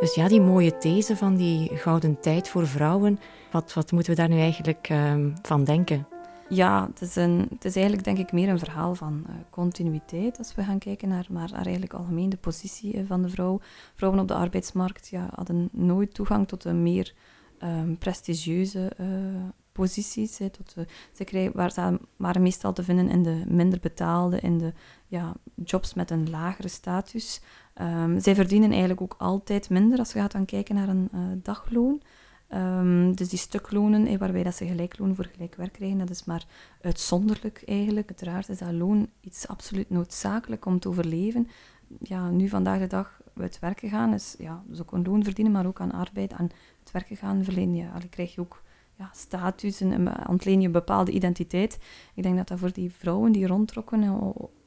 Dus 0.00 0.14
ja, 0.14 0.28
die 0.28 0.40
mooie 0.40 0.78
these 0.78 1.16
van 1.16 1.36
die 1.36 1.76
gouden 1.76 2.20
tijd 2.20 2.48
voor 2.48 2.66
vrouwen, 2.66 3.18
wat, 3.50 3.72
wat 3.72 3.92
moeten 3.92 4.12
we 4.12 4.18
daar 4.18 4.28
nu 4.28 4.38
eigenlijk 4.38 4.88
um, 4.90 5.34
van 5.42 5.64
denken? 5.64 6.06
Ja, 6.48 6.86
het 6.86 7.00
is, 7.00 7.16
een, 7.16 7.48
is 7.60 7.74
eigenlijk 7.74 8.04
denk 8.04 8.18
ik 8.18 8.32
meer 8.32 8.48
een 8.48 8.58
verhaal 8.58 8.94
van 8.94 9.24
uh, 9.28 9.34
continuïteit 9.50 10.38
als 10.38 10.54
we 10.54 10.62
gaan 10.62 10.78
kijken 10.78 11.08
naar, 11.08 11.26
maar 11.30 11.50
naar 11.50 11.64
eigenlijk 11.64 11.94
algemeen 11.94 12.28
de 12.28 12.36
positie 12.36 12.96
uh, 12.96 13.02
van 13.06 13.22
de 13.22 13.28
vrouw. 13.28 13.60
Vrouwen 13.94 14.20
op 14.20 14.28
de 14.28 14.34
arbeidsmarkt 14.34 15.08
ja, 15.08 15.28
hadden 15.34 15.68
nooit 15.72 16.14
toegang 16.14 16.48
tot 16.48 16.64
een 16.64 16.82
meer 16.82 17.14
um, 17.62 17.98
prestigieuze 17.98 18.92
uh, 19.00 19.06
posities. 19.72 20.36
Tot, 20.36 20.74
ze 21.12 21.24
krijgen, 21.24 21.52
waar 21.54 21.98
waren 22.16 22.42
meestal 22.42 22.72
te 22.72 22.82
vinden 22.82 23.08
in 23.08 23.22
de 23.22 23.42
minder 23.48 23.78
betaalde, 23.80 24.40
in 24.40 24.58
de 24.58 24.72
ja, 25.06 25.32
jobs 25.54 25.94
met 25.94 26.10
een 26.10 26.30
lagere 26.30 26.68
status. 26.68 27.40
Um, 27.80 28.20
zij 28.20 28.34
verdienen 28.34 28.70
eigenlijk 28.70 29.00
ook 29.00 29.14
altijd 29.18 29.70
minder 29.70 29.98
als 29.98 30.12
je 30.12 30.18
gaat 30.18 30.32
dan 30.32 30.44
kijken 30.44 30.74
naar 30.74 30.88
een 30.88 31.08
uh, 31.14 31.20
dagloon. 31.42 32.02
Um, 32.54 33.14
dus 33.14 33.28
die 33.28 33.38
stuklonen, 33.38 34.06
eh, 34.06 34.18
waarbij 34.18 34.42
dat 34.42 34.54
ze 34.54 34.66
gelijkloon 34.66 35.14
voor 35.14 35.28
gelijk 35.32 35.54
werk 35.54 35.72
krijgen, 35.72 35.98
dat 35.98 36.10
is 36.10 36.24
maar 36.24 36.46
uitzonderlijk 36.80 37.62
eigenlijk. 37.66 38.08
Uiteraard 38.08 38.48
is 38.48 38.58
dat 38.58 38.72
loon 38.72 39.08
iets 39.20 39.48
absoluut 39.48 39.90
noodzakelijk 39.90 40.66
om 40.66 40.78
te 40.78 40.88
overleven. 40.88 41.48
Ja, 42.00 42.30
nu 42.30 42.48
vandaag 42.48 42.78
de 42.78 42.86
dag 42.86 43.20
uit 43.36 43.58
werken 43.58 43.88
gaan 43.88 44.14
is 44.14 44.34
ja, 44.38 44.62
dus 44.66 44.80
ook 44.80 44.92
een 44.92 45.04
loon 45.04 45.24
verdienen, 45.24 45.52
maar 45.52 45.66
ook 45.66 45.80
aan 45.80 45.92
arbeid, 45.92 46.32
aan 46.32 46.50
het 46.80 46.90
werken 46.92 47.16
gaan 47.16 47.44
verlenen. 47.44 47.76
Ja, 47.76 47.98
dan 47.98 48.08
krijg 48.08 48.34
je 48.34 48.40
ook 48.40 48.62
ja, 48.94 49.10
status 49.14 49.80
en 49.80 50.28
ontleen 50.28 50.60
je 50.60 50.70
bepaalde 50.70 51.10
identiteit. 51.10 51.78
Ik 52.14 52.22
denk 52.22 52.36
dat 52.36 52.48
dat 52.48 52.58
voor 52.58 52.72
die 52.72 52.92
vrouwen 52.92 53.32
die 53.32 53.46
rondtrokken 53.46 54.02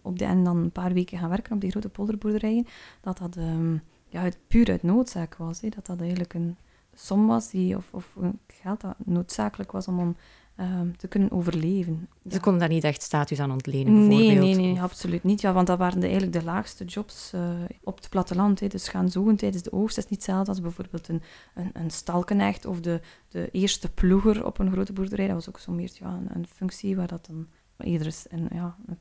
op 0.01 0.19
de, 0.19 0.25
en 0.25 0.43
dan 0.43 0.57
een 0.57 0.71
paar 0.71 0.93
weken 0.93 1.17
gaan 1.17 1.29
werken 1.29 1.53
op 1.53 1.61
die 1.61 1.71
grote 1.71 1.89
polderboerderijen, 1.89 2.67
dat 3.01 3.17
dat 3.17 3.35
um, 3.35 3.81
ja, 4.07 4.21
het 4.21 4.37
puur 4.47 4.69
uit 4.69 4.83
noodzaak 4.83 5.35
was. 5.35 5.61
Hè. 5.61 5.69
Dat 5.69 5.85
dat 5.85 5.99
eigenlijk 5.99 6.33
een 6.33 6.57
som 6.93 7.27
was 7.27 7.49
die, 7.49 7.75
of, 7.75 7.93
of 7.93 8.17
geld 8.47 8.81
dat 8.81 8.95
noodzakelijk 9.05 9.71
was 9.71 9.87
om, 9.87 9.99
om 9.99 10.15
um, 10.59 10.97
te 10.97 11.07
kunnen 11.07 11.31
overleven. 11.31 12.09
Ze 12.29 12.39
konden 12.39 12.59
daar 12.59 12.69
niet 12.69 12.83
echt 12.83 13.01
status 13.01 13.39
aan 13.39 13.51
ontlenen, 13.51 13.93
bijvoorbeeld? 13.93 14.39
Nee, 14.39 14.55
nee, 14.55 14.55
nee 14.55 14.81
absoluut 14.81 15.23
niet. 15.23 15.41
Ja, 15.41 15.53
want 15.53 15.67
dat 15.67 15.77
waren 15.77 15.99
de, 15.99 16.07
eigenlijk 16.07 16.39
de 16.39 16.43
laagste 16.43 16.85
jobs 16.85 17.31
uh, 17.35 17.49
op 17.83 17.95
het 17.95 18.09
platteland. 18.09 18.59
Hè. 18.59 18.67
Dus 18.67 18.87
gaan 18.87 19.09
zoeken 19.09 19.35
tijdens 19.35 19.63
de 19.63 19.73
oogst 19.73 19.97
is 19.97 20.07
niet 20.07 20.13
hetzelfde 20.19 20.49
als 20.49 20.61
bijvoorbeeld 20.61 21.07
een, 21.07 21.21
een, 21.55 21.69
een 21.73 21.91
stalkenecht 21.91 22.65
of 22.65 22.79
de, 22.79 23.01
de 23.29 23.49
eerste 23.51 23.91
ploeger 23.91 24.45
op 24.45 24.59
een 24.59 24.71
grote 24.71 24.93
boerderij. 24.93 25.25
Dat 25.25 25.35
was 25.35 25.49
ook 25.49 25.59
zo 25.59 25.71
meer 25.71 25.91
ja, 25.93 26.07
een, 26.07 26.29
een 26.35 26.47
functie 26.47 26.95
waar 26.95 27.07
dat 27.07 27.25
dan 27.25 27.47
ieder 27.83 28.07
is 28.07 28.25
een, 28.29 28.47
ja, 28.53 28.75
een 28.85 28.97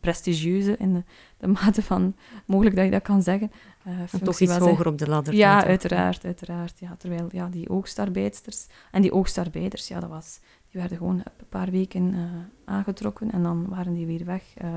prestigieuze 0.00 0.76
in 0.76 0.94
de, 0.94 1.02
de, 1.36 1.46
mate 1.46 1.82
van 1.82 2.16
mogelijk 2.46 2.76
dat 2.76 2.84
je 2.84 2.90
dat 2.90 3.02
kan 3.02 3.22
zeggen. 3.22 3.52
Uh, 3.86 4.20
toch 4.22 4.40
iets 4.40 4.56
hoger 4.56 4.86
op 4.86 4.98
de 4.98 5.08
ladder. 5.08 5.34
Ja, 5.34 5.64
uiteraard, 5.64 6.24
uiteraard. 6.24 6.78
Ja, 6.78 6.96
terwijl 6.98 7.28
ja, 7.32 7.48
die 7.48 7.68
oogstarbeidsters 7.68 8.66
en 8.90 9.02
die 9.02 9.12
oogstarbeiders, 9.12 9.88
ja, 9.88 10.00
dat 10.00 10.10
was, 10.10 10.40
die 10.70 10.80
werden 10.80 10.98
gewoon 10.98 11.18
een 11.18 11.46
paar 11.48 11.70
weken 11.70 12.14
uh, 12.14 12.20
aangetrokken 12.64 13.32
en 13.32 13.42
dan 13.42 13.68
waren 13.68 13.94
die 13.94 14.06
weer 14.06 14.24
weg. 14.24 14.42
Uh, 14.62 14.68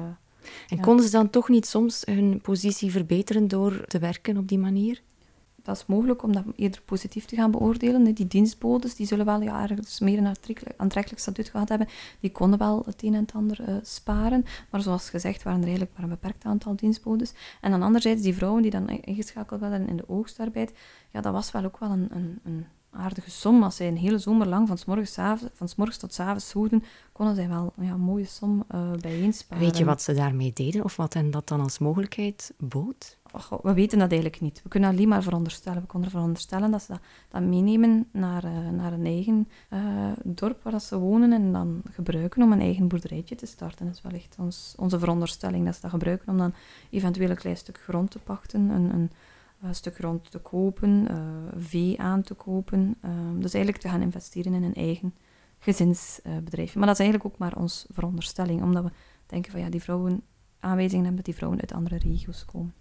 en 0.68 0.80
konden 0.80 1.06
ze 1.06 1.12
dan 1.12 1.30
toch 1.30 1.50
niet 1.50 1.66
soms 1.66 2.02
hun 2.06 2.42
positie 2.42 2.92
verbeteren 2.92 3.48
door 3.48 3.86
te 3.88 4.00
werken 4.00 4.38
op 4.38 4.48
die 4.48 4.60
manier? 4.60 5.02
Dat 5.66 5.76
is 5.76 5.86
mogelijk 5.86 6.24
om 6.24 6.34
dat 6.34 6.44
eerder 6.56 6.82
positief 6.86 7.26
te 7.26 7.36
gaan 7.36 7.52
beoordelen. 7.52 8.14
Die 8.14 8.28
dienstbodes 8.28 8.96
die 8.96 9.08
zullen 9.08 9.26
wel 9.26 9.42
ja, 9.42 9.70
ergens 9.70 10.00
meer 10.00 10.18
een 10.18 10.36
aantrekkelijk 10.78 11.22
statuut 11.22 11.50
gehad 11.50 11.70
hebben. 11.70 11.88
Die 12.20 12.32
konden 12.32 12.60
wel 12.60 12.84
het 12.86 13.04
een 13.04 13.14
en 13.14 13.22
het 13.22 13.34
ander 13.34 13.70
uh, 13.70 13.76
sparen. 13.82 14.46
Maar 14.70 14.82
zoals 14.82 15.10
gezegd 15.10 15.44
waren 15.44 15.60
er 15.60 15.66
eigenlijk 15.66 15.96
maar 15.96 16.04
een 16.04 16.10
beperkt 16.10 16.46
aantal 16.46 16.76
dienstbodes. 16.76 17.34
En 17.62 17.72
dan 17.72 17.84
anderzijds 17.84 18.22
die 18.22 18.36
vrouwen 18.36 18.62
die 18.62 18.72
dan 18.72 18.90
ingeschakeld 18.90 19.60
werden 19.60 19.88
in 19.88 19.98
de 19.98 20.10
oogstarbeid. 20.10 20.74
Ja, 21.12 21.22
dat 21.22 21.34
was 21.34 21.52
wel 21.52 21.64
ook 21.64 21.80
wel 21.80 21.90
een, 21.90 22.08
een, 22.12 22.40
een 22.44 22.66
aardige 22.92 23.32
som. 23.32 23.64
Als 23.64 23.76
zij 23.76 23.88
een 23.88 23.98
hele 23.98 24.18
zomer 24.18 24.48
lang 24.48 24.68
van 24.68 24.78
s 24.78 24.86
morgens, 24.86 25.14
van 25.54 25.88
tot 26.00 26.14
s 26.14 26.20
avonds 26.20 26.50
zoeden, 26.50 26.84
konden 27.12 27.36
zij 27.36 27.48
wel 27.48 27.74
ja, 27.82 27.92
een 27.92 28.00
mooie 28.00 28.26
som 28.26 28.64
uh, 28.76 28.92
bijeensparen. 28.92 29.64
Weet 29.64 29.78
je 29.78 29.86
wat 29.86 30.02
ze 30.02 30.14
daarmee 30.14 30.54
deden 30.54 30.84
of 30.84 30.96
wat 30.96 31.14
hen 31.14 31.32
dat 31.32 31.48
dan 31.48 31.62
als 31.62 31.80
mogelijkheid 31.80 32.54
bood? 32.58 33.18
We 33.62 33.74
weten 33.74 34.00
dat 34.00 34.12
eigenlijk 34.12 34.42
niet. 34.42 34.62
We 34.64 34.70
kunnen 34.70 34.90
alleen 34.90 35.08
maar 35.08 35.24
veronderstellen. 35.24 35.82
We 35.82 35.88
konden 35.88 36.10
veronderstellen 36.10 36.72
dat 36.72 36.82
ze 36.82 36.92
dat, 36.92 37.02
dat 37.30 37.42
meenemen 37.42 38.08
naar, 38.12 38.46
uh, 38.46 38.70
naar 38.70 38.94
een 38.94 39.06
eigen 39.06 39.48
uh, 39.74 39.80
dorp 40.24 40.64
waar 40.64 40.82
ze 40.82 40.98
wonen 40.98 41.34
en 41.34 41.52
dan 41.52 41.82
gebruiken 41.92 42.44
om 42.44 42.52
een 42.52 42.60
eigen 42.60 42.88
boerderijtje 42.88 43.36
te 43.36 43.46
starten. 43.46 43.86
Dat 43.86 43.96
is 43.96 44.02
wellicht 44.02 44.36
ons, 44.40 44.74
onze 44.78 45.00
veronderstelling 45.00 45.66
dat 45.66 45.76
ze 45.76 45.82
dat 45.82 45.90
gebruiken 45.90 46.30
om 46.30 46.38
dan 46.38 46.54
eventueel 46.90 47.30
een 47.30 47.36
klein 47.36 47.58
stuk 47.58 47.80
grond 47.84 48.12
te 48.12 48.20
pachten, 48.20 48.70
een, 48.70 48.94
een 48.94 49.12
een 49.62 49.76
stuk 49.76 49.96
grond 49.96 50.32
te 50.32 50.40
kopen, 50.40 51.08
vee 51.58 52.02
aan 52.02 52.22
te 52.22 52.34
kopen. 52.34 52.96
Ehm, 53.02 53.40
dus 53.40 53.54
eigenlijk 53.54 53.84
te 53.84 53.90
gaan 53.90 54.02
investeren 54.02 54.54
in 54.54 54.64
een 54.64 54.74
eigen 54.74 55.14
gezinsbedrijf. 55.60 56.76
maar 56.76 56.86
dat 56.88 57.00
is 57.00 57.06
eigenlijk 57.06 57.34
ook 57.34 57.38
maar 57.38 57.56
onze 57.58 57.88
veronderstelling, 57.90 58.62
omdat 58.62 58.84
we 58.84 58.92
denken 59.26 59.52
van 59.52 59.60
ja, 59.62 59.70
die 59.70 59.82
vrouwen 59.82 60.22
aanwijzingen 60.60 61.06
hebben 61.06 61.24
dat 61.24 61.26
die 61.26 61.36
vrouwen 61.36 61.60
uit 61.60 61.74
andere 61.74 61.98
regio's 61.98 62.46
komen. 62.46 62.74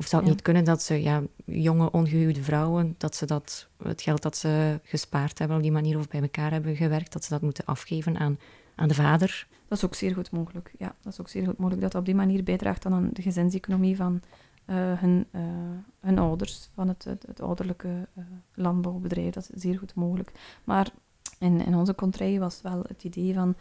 Of 0.00 0.06
zou 0.06 0.22
het 0.22 0.30
niet 0.30 0.42
kunnen 0.42 0.64
dat 0.64 0.82
ze, 0.82 1.02
ja, 1.02 1.22
jonge 1.44 1.90
ongehuwde 1.90 2.42
vrouwen, 2.42 2.94
dat 2.98 3.16
ze 3.16 3.26
dat, 3.26 3.68
het 3.82 4.02
geld 4.02 4.22
dat 4.22 4.36
ze 4.36 4.80
gespaard 4.82 5.38
hebben 5.38 5.56
op 5.56 5.62
die 5.62 5.72
manier 5.72 5.98
of 5.98 6.08
bij 6.08 6.20
elkaar 6.20 6.50
hebben 6.50 6.76
gewerkt, 6.76 7.12
dat 7.12 7.24
ze 7.24 7.30
dat 7.30 7.42
moeten 7.42 7.64
afgeven 7.64 8.18
aan, 8.18 8.38
aan 8.74 8.88
de 8.88 8.94
vader? 8.94 9.46
Dat 9.68 9.78
is 9.78 9.84
ook 9.84 9.94
zeer 9.94 10.14
goed 10.14 10.30
mogelijk. 10.30 10.72
Ja, 10.78 10.94
dat 11.02 11.12
is 11.12 11.20
ook 11.20 11.28
zeer 11.28 11.44
goed 11.44 11.56
mogelijk 11.56 11.82
dat 11.82 11.92
dat 11.92 12.00
op 12.00 12.06
die 12.06 12.14
manier 12.14 12.42
bijdraagt 12.42 12.86
aan 12.86 13.10
de 13.12 13.22
gezinseconomie 13.22 13.96
van 13.96 14.20
uh, 14.66 14.76
hun, 14.76 15.26
uh, 15.32 15.42
hun 16.00 16.18
ouders, 16.18 16.70
van 16.74 16.88
het, 16.88 17.04
het, 17.04 17.40
ouderlijke 17.40 18.08
uh, 18.18 18.24
landbouwbedrijf. 18.54 19.32
Dat 19.32 19.50
is 19.52 19.62
zeer 19.62 19.78
goed 19.78 19.94
mogelijk. 19.94 20.32
Maar 20.64 20.90
in, 21.38 21.66
in 21.66 21.74
onze 21.74 21.94
contrij 21.94 22.38
was 22.38 22.62
wel 22.62 22.82
het 22.88 23.04
idee 23.04 23.34
van 23.34 23.54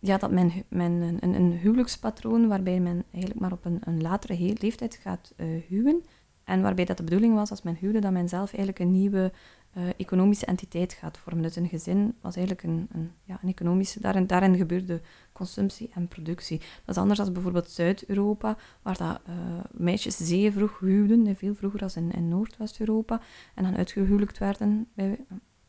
ja, 0.00 0.18
dat 0.18 0.30
men, 0.30 0.52
men 0.68 0.92
een, 1.20 1.34
een, 1.34 1.52
huwelijkspatroon 1.52 2.48
waarbij 2.48 2.80
men 2.80 3.04
eigenlijk 3.10 3.40
maar 3.40 3.52
op 3.52 3.64
een, 3.64 3.78
een 3.84 4.02
latere 4.02 4.56
leeftijd 4.60 4.94
gaat 4.94 5.34
uh, 5.36 5.46
huwen. 5.68 6.02
En 6.44 6.62
waarbij 6.62 6.84
dat 6.84 6.96
de 6.96 7.02
bedoeling 7.02 7.34
was, 7.34 7.50
als 7.50 7.62
men 7.62 7.76
huwde, 7.80 7.98
dat 7.98 8.12
men 8.12 8.28
zelf 8.28 8.48
eigenlijk 8.48 8.78
een 8.78 8.92
nieuwe 8.92 9.32
uh, 9.76 9.82
economische 9.96 10.46
entiteit 10.46 10.92
gaat 10.92 11.18
vormen. 11.18 11.42
Dus 11.42 11.56
een 11.56 11.68
gezin 11.68 12.14
was 12.20 12.36
eigenlijk 12.36 12.66
een, 12.66 12.88
een, 12.92 13.10
ja, 13.24 13.38
een 13.42 13.48
economische... 13.48 14.00
Daarin, 14.00 14.26
daarin 14.26 14.56
gebeurde 14.56 15.00
consumptie 15.32 15.90
en 15.94 16.08
productie. 16.08 16.58
Dat 16.58 16.96
is 16.96 17.02
anders 17.02 17.18
dan 17.18 17.32
bijvoorbeeld 17.32 17.70
Zuid-Europa, 17.70 18.56
waar 18.82 18.96
dat, 18.96 19.20
uh, 19.28 19.34
meisjes 19.70 20.16
zeer 20.16 20.52
vroeg 20.52 20.78
huwden, 20.78 21.36
veel 21.36 21.54
vroeger 21.54 21.78
dan 21.78 22.12
in, 22.12 22.28
Noordwest-Europa, 22.28 23.20
en 23.54 23.64
dan 23.64 23.76
uitgehuwelijkt 23.76 24.38
werden 24.38 24.88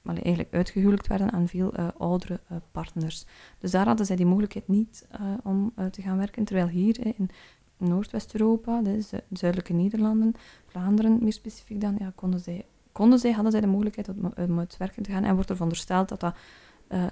allee, 0.05 0.23
eigenlijk 0.23 0.53
uitgehuwelijkt 0.53 1.07
werden 1.07 1.31
aan 1.31 1.47
veel 1.47 1.79
uh, 1.79 1.87
oudere 1.97 2.39
uh, 2.51 2.57
partners. 2.71 3.25
Dus 3.59 3.71
daar 3.71 3.85
hadden 3.85 4.05
zij 4.05 4.15
die 4.15 4.25
mogelijkheid 4.25 4.67
niet 4.67 5.07
uh, 5.11 5.33
om 5.43 5.73
te 5.91 6.01
gaan 6.01 6.17
werken. 6.17 6.43
Terwijl 6.43 6.67
hier 6.67 7.05
in 7.17 7.29
Noordwest-Europa, 7.77 8.81
de 8.81 9.03
zuidelijke 9.31 9.73
Nederlanden, 9.73 10.33
Vlaanderen 10.65 11.17
meer 11.21 11.33
specifiek 11.33 11.81
dan, 11.81 11.95
ja, 11.99 12.11
konden, 12.15 12.39
zij, 12.39 12.65
konden 12.91 13.19
zij, 13.19 13.31
hadden 13.31 13.51
zij 13.51 13.61
de 13.61 13.67
mogelijkheid 13.67 14.09
om, 14.09 14.33
om 14.49 14.59
uit 14.59 14.77
werken 14.77 15.03
te 15.03 15.11
gaan. 15.11 15.23
En 15.23 15.33
wordt 15.33 15.49
er 15.49 15.55
verondersteld 15.55 16.09
dat 16.09 16.19
dat 16.19 16.35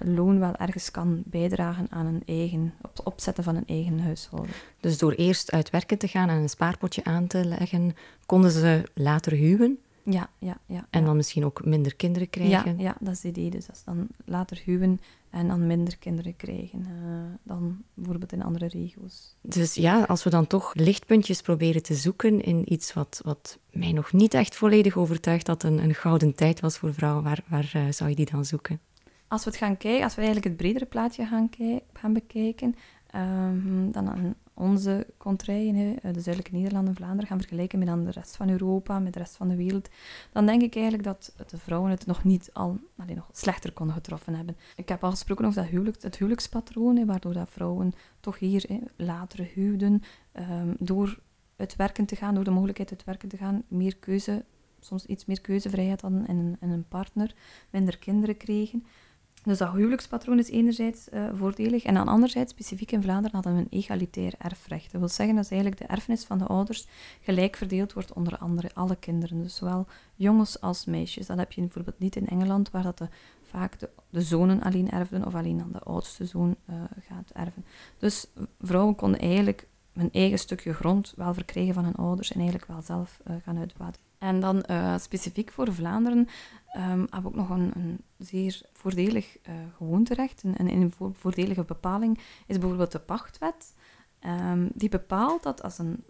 loon 0.04 0.38
wel 0.38 0.56
ergens 0.56 0.90
kan 0.90 1.22
bijdragen 1.26 1.86
aan 1.90 2.06
een 2.06 2.22
eigen, 2.26 2.74
op 2.82 3.00
opzetten 3.04 3.44
van 3.44 3.56
een 3.56 3.66
eigen 3.66 4.00
huishouden. 4.00 4.54
Dus 4.80 4.98
door 4.98 5.12
eerst 5.12 5.52
uit 5.52 5.70
werken 5.70 5.98
te 5.98 6.08
gaan 6.08 6.28
en 6.28 6.36
een 6.36 6.48
spaarpotje 6.48 7.04
aan 7.04 7.26
te 7.26 7.44
leggen, 7.44 7.94
konden 8.26 8.50
ze 8.50 8.82
later 8.94 9.32
huwen? 9.32 9.78
Ja, 10.10 10.30
ja, 10.38 10.58
ja. 10.66 10.86
En 10.90 11.04
dan 11.04 11.16
misschien 11.16 11.44
ook 11.44 11.64
minder 11.64 11.96
kinderen 11.96 12.30
krijgen. 12.30 12.78
Ja, 12.78 12.82
ja, 12.82 12.96
dat 13.00 13.14
is 13.14 13.22
het 13.22 13.36
idee. 13.36 13.50
Dus 13.50 13.68
als 13.68 13.84
dan 13.84 14.08
later 14.24 14.62
huwen 14.64 15.00
en 15.30 15.48
dan 15.48 15.66
minder 15.66 15.96
kinderen 15.96 16.36
krijgen 16.36 16.78
uh, 16.80 16.88
dan 17.42 17.82
bijvoorbeeld 17.94 18.32
in 18.32 18.42
andere 18.42 18.66
regio's. 18.66 19.34
Dus 19.40 19.74
ja, 19.74 20.02
als 20.02 20.24
we 20.24 20.30
dan 20.30 20.46
toch 20.46 20.74
lichtpuntjes 20.74 21.42
proberen 21.42 21.82
te 21.82 21.94
zoeken 21.94 22.40
in 22.40 22.72
iets 22.72 22.92
wat, 22.92 23.20
wat 23.24 23.58
mij 23.70 23.92
nog 23.92 24.12
niet 24.12 24.34
echt 24.34 24.56
volledig 24.56 24.96
overtuigt 24.96 25.46
dat 25.46 25.62
een, 25.62 25.78
een 25.78 25.94
gouden 25.94 26.34
tijd 26.34 26.60
was 26.60 26.78
voor 26.78 26.94
vrouwen, 26.94 27.24
waar, 27.24 27.44
waar 27.48 27.72
uh, 27.76 27.82
zou 27.90 28.10
je 28.10 28.16
die 28.16 28.30
dan 28.30 28.44
zoeken? 28.44 28.80
Als 29.28 29.44
we 29.44 29.50
het 29.50 29.58
gaan 29.58 29.76
kijken, 29.76 30.04
als 30.04 30.14
we 30.14 30.20
eigenlijk 30.22 30.48
het 30.48 30.56
bredere 30.56 30.86
plaatje 30.86 31.26
gaan, 31.26 31.50
gaan 31.92 32.12
bekijken, 32.12 32.74
um, 33.14 33.92
dan 33.92 34.34
onze 34.58 35.06
contraien, 35.16 35.76
eh, 35.76 36.12
de 36.12 36.20
zuidelijke 36.20 36.56
Nederlanden 36.56 36.90
en 36.90 36.96
Vlaanderen, 36.96 37.26
gaan 37.26 37.38
vergelijken 37.38 37.78
met 37.78 37.88
de 38.04 38.10
rest 38.10 38.36
van 38.36 38.50
Europa, 38.50 38.98
met 38.98 39.12
de 39.12 39.18
rest 39.18 39.36
van 39.36 39.48
de 39.48 39.56
wereld, 39.56 39.88
dan 40.32 40.46
denk 40.46 40.62
ik 40.62 40.74
eigenlijk 40.74 41.04
dat 41.04 41.34
de 41.46 41.58
vrouwen 41.58 41.90
het 41.90 42.06
nog 42.06 42.24
niet 42.24 42.50
al 42.52 42.78
alleen 42.96 43.16
nog 43.16 43.28
slechter 43.32 43.72
konden 43.72 43.94
getroffen 43.94 44.34
hebben. 44.34 44.56
Ik 44.76 44.88
heb 44.88 45.04
al 45.04 45.10
gesproken 45.10 45.44
over 45.44 45.62
dat 45.62 45.70
huwelijk, 45.70 46.02
het 46.02 46.16
huwelijkspatroon, 46.16 47.06
waardoor 47.06 47.32
dat 47.32 47.50
vrouwen 47.50 47.92
toch 48.20 48.38
hier 48.38 48.66
later 48.96 49.48
huwden, 49.54 50.02
um, 50.32 50.76
door 50.78 51.18
het 51.56 51.76
werken 51.76 52.04
te 52.06 52.16
gaan, 52.16 52.34
door 52.34 52.44
de 52.44 52.50
mogelijkheid 52.50 52.90
het 52.90 53.04
werken 53.04 53.28
te 53.28 53.36
gaan, 53.36 53.62
meer 53.68 53.96
keuze, 53.96 54.44
soms 54.80 55.06
iets 55.06 55.24
meer 55.24 55.40
keuzevrijheid 55.40 56.00
hadden 56.00 56.26
in 56.26 56.56
een 56.60 56.88
partner, 56.88 57.34
minder 57.70 57.98
kinderen 57.98 58.36
kregen. 58.36 58.84
Dus 59.48 59.58
dat 59.58 59.72
huwelijkspatroon 59.72 60.38
is 60.38 60.50
enerzijds 60.50 61.08
uh, 61.12 61.28
voordelig 61.32 61.84
en 61.84 61.94
dan 61.94 62.08
anderzijds, 62.08 62.52
specifiek 62.52 62.92
in 62.92 63.02
Vlaanderen, 63.02 63.34
hadden 63.34 63.54
we 63.54 63.60
een 63.60 63.78
egalitair 63.78 64.32
erfrecht. 64.38 64.92
Dat 64.92 65.00
wil 65.00 65.08
zeggen 65.08 65.36
dat 65.36 65.50
eigenlijk 65.50 65.80
de 65.80 65.86
erfenis 65.86 66.24
van 66.24 66.38
de 66.38 66.44
ouders 66.44 66.86
gelijk 67.20 67.56
verdeeld 67.56 67.92
wordt 67.92 68.12
onder 68.12 68.38
andere 68.38 68.70
alle 68.74 68.96
kinderen. 68.96 69.42
Dus 69.42 69.56
zowel 69.56 69.86
jongens 70.14 70.60
als 70.60 70.84
meisjes. 70.84 71.26
Dat 71.26 71.38
heb 71.38 71.52
je 71.52 71.60
bijvoorbeeld 71.60 71.98
niet 71.98 72.16
in 72.16 72.26
Engeland, 72.26 72.70
waar 72.70 72.82
dat 72.82 72.98
de, 72.98 73.08
vaak 73.42 73.78
de, 74.10 74.22
zonen 74.22 74.62
alleen 74.62 74.90
erfden 74.90 75.26
of 75.26 75.34
alleen 75.34 75.58
dan 75.58 75.72
de 75.72 75.82
oudste 75.82 76.26
zoon 76.26 76.56
uh, 76.70 76.76
gaat 77.08 77.30
erven. 77.34 77.64
Dus 77.98 78.26
vrouwen 78.60 78.94
konden 78.94 79.20
eigenlijk 79.20 79.66
hun 79.98 80.12
eigen 80.12 80.38
stukje 80.38 80.74
grond 80.74 81.12
wel 81.16 81.34
verkrijgen 81.34 81.74
van 81.74 81.84
hun 81.84 81.94
ouders 81.94 82.32
en 82.32 82.40
eigenlijk 82.40 82.66
wel 82.66 82.82
zelf 82.82 83.20
uh, 83.26 83.36
gaan 83.42 83.58
uitbaten. 83.58 84.02
En 84.18 84.40
dan 84.40 84.64
uh, 84.70 84.98
specifiek 84.98 85.50
voor 85.50 85.72
Vlaanderen 85.72 86.18
um, 86.18 87.06
hebben 87.10 87.22
we 87.22 87.28
ook 87.28 87.34
nog 87.34 87.50
een, 87.50 87.72
een 87.74 88.00
zeer 88.18 88.60
voordelig 88.72 89.36
uh, 89.36 89.54
gewoonterecht. 89.76 90.42
Een, 90.42 90.70
een, 90.70 90.92
voordelige 91.12 91.64
bepaling 91.64 92.18
is 92.46 92.58
bijvoorbeeld 92.58 92.92
de 92.92 92.98
pachtwet. 92.98 93.74
Um, 94.26 94.70
die 94.74 94.88
bepaalt 94.88 95.42
dat 95.42 95.62
als 95.62 95.78
een 95.78 96.04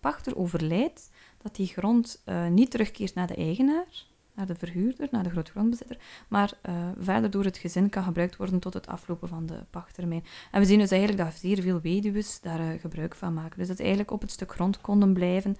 pachter 0.00 0.36
overlijdt, 0.36 1.10
dat 1.42 1.56
die 1.56 1.66
grond 1.66 2.22
niet 2.50 2.70
terugkeert 2.70 3.14
naar 3.14 3.26
de 3.26 3.34
eigenaar, 3.34 4.06
naar 4.36 4.46
de 4.46 4.54
verhuurder, 4.54 5.08
naar 5.10 5.22
de 5.22 5.30
grootgrondbezitter, 5.30 5.98
maar 6.28 6.52
verder 6.98 7.30
door 7.30 7.44
het 7.44 7.58
gezin 7.58 7.88
kan 7.88 8.02
gebruikt 8.02 8.36
worden 8.36 8.58
tot 8.58 8.74
het 8.74 8.86
aflopen 8.86 9.28
van 9.28 9.46
de 9.46 9.58
pachttermijn. 9.70 10.24
En 10.50 10.60
we 10.60 10.66
zien 10.66 10.78
dus 10.78 10.90
eigenlijk 10.90 11.22
dat 11.22 11.34
zeer 11.40 11.62
veel 11.62 11.80
weduws 11.80 12.40
daar 12.40 12.78
gebruik 12.80 13.14
van 13.14 13.34
maken. 13.34 13.58
Dus 13.58 13.68
dat 13.68 13.78
eigenlijk 13.78 14.10
op 14.10 14.20
het 14.20 14.30
stuk 14.30 14.52
grond 14.52 14.80
konden 14.80 15.12
blijven 15.12 15.56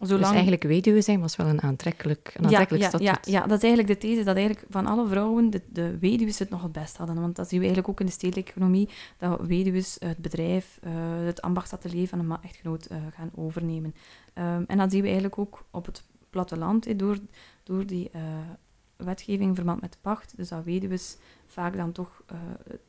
Zolang... 0.00 0.22
Dus 0.22 0.32
eigenlijk 0.32 0.62
weduwe 0.62 1.00
zijn 1.00 1.20
was 1.20 1.36
wel 1.36 1.46
een 1.46 1.62
aantrekkelijk, 1.62 2.32
een 2.36 2.44
aantrekkelijk 2.44 2.82
ja, 2.82 2.88
statuut. 2.88 3.26
Ja, 3.26 3.40
ja, 3.40 3.46
dat 3.46 3.62
is 3.62 3.68
eigenlijk 3.68 4.00
de 4.00 4.06
these 4.06 4.24
dat 4.24 4.36
eigenlijk 4.36 4.66
van 4.70 4.86
alle 4.86 5.08
vrouwen 5.08 5.50
de, 5.50 5.62
de 5.68 5.98
weduwen 5.98 6.34
het 6.38 6.50
nog 6.50 6.62
het 6.62 6.72
best 6.72 6.96
hadden. 6.96 7.20
Want 7.20 7.36
dat 7.36 7.48
zien 7.48 7.58
we 7.58 7.64
eigenlijk 7.64 7.94
ook 7.94 8.00
in 8.00 8.06
de 8.06 8.12
stedelijke 8.12 8.50
economie, 8.50 8.88
dat 9.18 9.40
weduwen 9.40 9.84
het 9.98 10.18
bedrijf, 10.18 10.78
uh, 10.84 10.92
het 11.26 11.42
ambachtsatelier 11.42 12.08
van 12.08 12.18
een 12.18 12.36
echtgenoot 12.42 12.88
uh, 12.92 12.98
gaan 13.14 13.30
overnemen. 13.34 13.94
Um, 14.34 14.64
en 14.66 14.78
dat 14.78 14.90
zien 14.90 15.00
we 15.00 15.06
eigenlijk 15.06 15.38
ook 15.38 15.64
op 15.70 15.86
het 15.86 16.02
platteland, 16.30 16.98
door, 16.98 17.18
door 17.70 17.86
die 17.86 18.10
uh, 18.14 18.22
wetgeving 18.96 19.54
verband 19.56 19.80
met 19.80 19.92
de 19.92 19.98
pacht. 20.00 20.36
Dus 20.36 20.48
dat 20.48 20.64
weduwen 20.64 20.98
vaak 21.46 21.76
dan 21.76 21.92
toch 21.92 22.22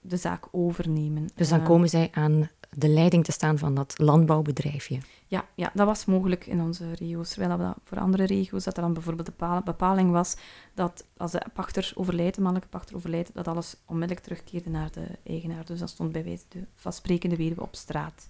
de 0.01 0.17
zaak 0.17 0.47
overnemen. 0.51 1.29
Dus 1.35 1.49
dan 1.49 1.63
komen 1.63 1.89
zij 1.89 2.09
aan 2.11 2.49
de 2.69 2.87
leiding 2.87 3.23
te 3.23 3.31
staan 3.31 3.57
van 3.57 3.75
dat 3.75 3.93
landbouwbedrijfje. 3.97 4.99
Ja, 5.27 5.45
ja, 5.55 5.71
dat 5.73 5.85
was 5.85 6.05
mogelijk 6.05 6.45
in 6.45 6.61
onze 6.61 6.93
regio's. 6.93 7.29
Terwijl 7.29 7.57
dat 7.57 7.75
voor 7.83 7.99
andere 7.99 8.23
regio's, 8.23 8.63
dat 8.63 8.77
er 8.77 8.83
dan 8.83 8.93
bijvoorbeeld 8.93 9.27
de 9.27 9.61
bepaling 9.63 10.11
was 10.11 10.35
dat 10.73 11.05
als 11.17 11.31
de 11.31 11.41
pachter 11.53 11.91
overlijdt, 11.95 12.35
de 12.35 12.41
mannelijke 12.41 12.77
pachter 12.77 12.95
overlijdt, 12.95 13.33
dat 13.33 13.47
alles 13.47 13.75
onmiddellijk 13.85 14.25
terugkeerde 14.25 14.69
naar 14.69 14.91
de 14.91 15.05
eigenaar. 15.23 15.65
Dus 15.65 15.79
dat 15.79 15.89
stond 15.89 16.11
bij 16.11 16.23
wijze 16.23 16.43
de 16.49 16.65
vastsprekende 16.75 17.35
weduwe 17.35 17.61
op 17.61 17.75
straat. 17.75 18.29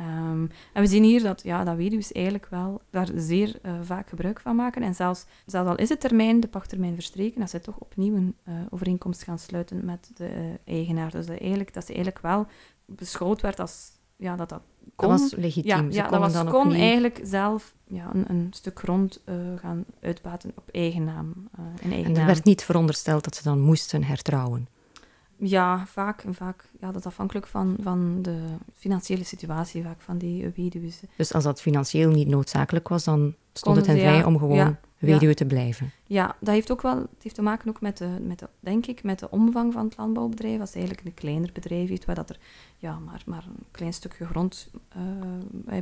Um, 0.00 0.50
en 0.72 0.82
we 0.82 0.86
zien 0.86 1.02
hier 1.02 1.22
dat, 1.22 1.42
ja, 1.42 1.64
dat 1.64 1.76
weduws 1.76 2.12
eigenlijk 2.12 2.46
wel 2.50 2.80
daar 2.90 3.08
zeer 3.14 3.58
uh, 3.62 3.72
vaak 3.82 4.08
gebruik 4.08 4.40
van 4.40 4.56
maken. 4.56 4.82
En 4.82 4.94
zelfs, 4.94 5.24
zelfs 5.46 5.70
al 5.70 5.76
is 5.76 5.88
het 5.88 6.00
termijn, 6.00 6.40
de 6.40 6.48
pachttermijn 6.48 6.94
verstreken, 6.94 7.40
dat 7.40 7.50
ze 7.50 7.60
toch 7.60 7.78
opnieuw 7.78 8.14
een 8.14 8.34
uh, 8.48 8.54
overeenkomst 8.70 9.22
gaan 9.22 9.38
sluiten 9.38 9.84
met 9.84 10.10
de 10.14 10.30
uh, 10.30 10.74
eigenaar. 10.74 11.10
Dus 11.10 11.26
dat, 11.26 11.38
eigenlijk, 11.38 11.74
dat 11.74 11.86
ze 11.86 11.94
eigenlijk 11.94 12.22
wel 12.22 12.46
beschouwd 12.84 13.40
werd 13.40 13.60
als 13.60 13.90
ja, 14.16 14.36
dat 14.36 14.48
dat 14.48 14.62
kon. 14.94 15.08
Dat 15.08 15.20
was 15.20 15.34
legitiem. 15.34 15.90
Ja, 15.90 16.02
ja 16.02 16.08
dat 16.08 16.20
was, 16.20 16.32
dan 16.32 16.48
kon 16.48 16.72
eigenlijk 16.72 17.20
zelf 17.22 17.74
ja, 17.86 18.10
een, 18.14 18.24
een 18.28 18.46
stuk 18.50 18.78
grond 18.78 19.22
uh, 19.24 19.34
gaan 19.56 19.84
uitbaten 20.00 20.52
op 20.54 20.68
eigen 20.70 21.04
naam. 21.04 21.48
In 21.80 21.92
eigen 21.92 22.14
en 22.14 22.20
er 22.20 22.26
werd 22.26 22.44
niet 22.44 22.64
verondersteld 22.64 23.24
dat 23.24 23.36
ze 23.36 23.42
dan 23.42 23.60
moesten 23.60 24.04
hertrouwen? 24.04 24.68
Ja, 25.38 25.86
vaak. 25.86 26.22
En 26.22 26.34
vaak 26.34 26.64
ja, 26.80 26.86
dat 26.86 27.00
is 27.00 27.06
afhankelijk 27.06 27.46
van, 27.46 27.76
van 27.80 28.22
de 28.22 28.38
financiële 28.74 29.24
situatie 29.24 29.82
vaak 29.82 30.00
van 30.00 30.18
die 30.18 30.52
weduwen. 30.56 30.92
Dus 31.16 31.32
als 31.32 31.44
dat 31.44 31.60
financieel 31.60 32.10
niet 32.10 32.28
noodzakelijk 32.28 32.88
was, 32.88 33.04
dan 33.04 33.34
stond 33.52 33.76
het 33.76 33.86
hen 33.86 33.98
vrij 33.98 34.24
om 34.24 34.38
gewoon 34.38 34.56
ja, 34.56 34.78
weduwe 34.98 35.34
te 35.34 35.44
blijven? 35.44 35.90
Ja, 36.04 36.36
dat 36.40 36.54
heeft 36.54 36.70
ook 36.70 36.82
wel 36.82 36.96
het 36.96 37.22
heeft 37.22 37.34
te 37.34 37.42
maken 37.42 37.68
ook 37.68 37.80
met 37.80 37.98
de, 37.98 38.08
met 38.22 38.38
de, 38.38 38.48
denk 38.60 38.86
ik, 38.86 39.02
met 39.02 39.18
de 39.18 39.30
omvang 39.30 39.72
van 39.72 39.84
het 39.84 39.96
landbouwbedrijf. 39.96 40.60
Als 40.60 40.68
het 40.68 40.78
eigenlijk 40.78 41.06
een 41.06 41.14
kleiner 41.14 41.50
bedrijf 41.52 41.88
is, 41.88 42.04
waar 42.04 42.14
dat 42.14 42.30
er 42.30 42.38
ja, 42.76 42.98
maar, 42.98 43.22
maar 43.26 43.44
een 43.46 43.64
klein 43.70 43.92
stukje 43.92 44.26
grond 44.26 44.70
uh, 44.96 45.02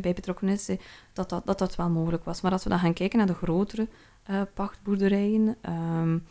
bij 0.01 0.15
betrokken 0.15 0.49
is, 0.49 0.71
dat 1.13 1.29
dat, 1.29 1.47
dat 1.47 1.59
dat 1.59 1.77
wel 1.77 1.91
mogelijk 1.91 2.25
was. 2.25 2.41
Maar 2.41 2.53
als 2.53 2.65
we 2.65 2.71
dan 2.71 2.79
gaan 2.79 2.93
kijken 2.93 3.19
naar 3.19 3.27
de 3.27 3.35
grotere 3.35 3.89
uh, 4.31 4.43
pachtboerderijen... 4.55 5.57
Um, 6.01 6.25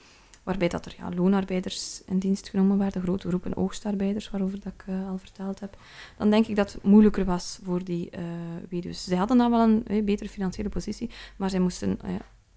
waarbij 0.43 0.67
dat 0.67 0.86
er 0.86 0.95
ja, 0.97 1.10
loonarbeiders 1.15 2.03
in 2.06 2.19
dienst 2.19 2.49
genomen 2.49 2.77
werden, 2.77 3.01
grote 3.01 3.27
groepen 3.27 3.58
oogstarbeiders, 3.58 4.29
waarover 4.29 4.60
dat 4.60 4.73
ik 4.73 4.86
uh, 4.89 5.10
al 5.10 5.17
verteld 5.17 5.60
heb, 5.60 5.77
dan 6.17 6.29
denk 6.29 6.47
ik 6.47 6.56
dat 6.56 6.73
het 6.73 6.84
moeilijker 6.84 7.25
was 7.25 7.60
voor 7.63 7.84
die 7.84 8.10
uh, 8.12 8.21
weduws. 8.69 9.03
Zij 9.03 9.17
hadden 9.17 9.38
dan 9.38 9.51
wel 9.51 9.60
een 9.60 9.84
uh, 9.88 10.03
betere 10.03 10.29
financiële 10.29 10.69
positie, 10.69 11.10
maar 11.38 11.49
zij 11.49 11.60
moesten 11.60 11.99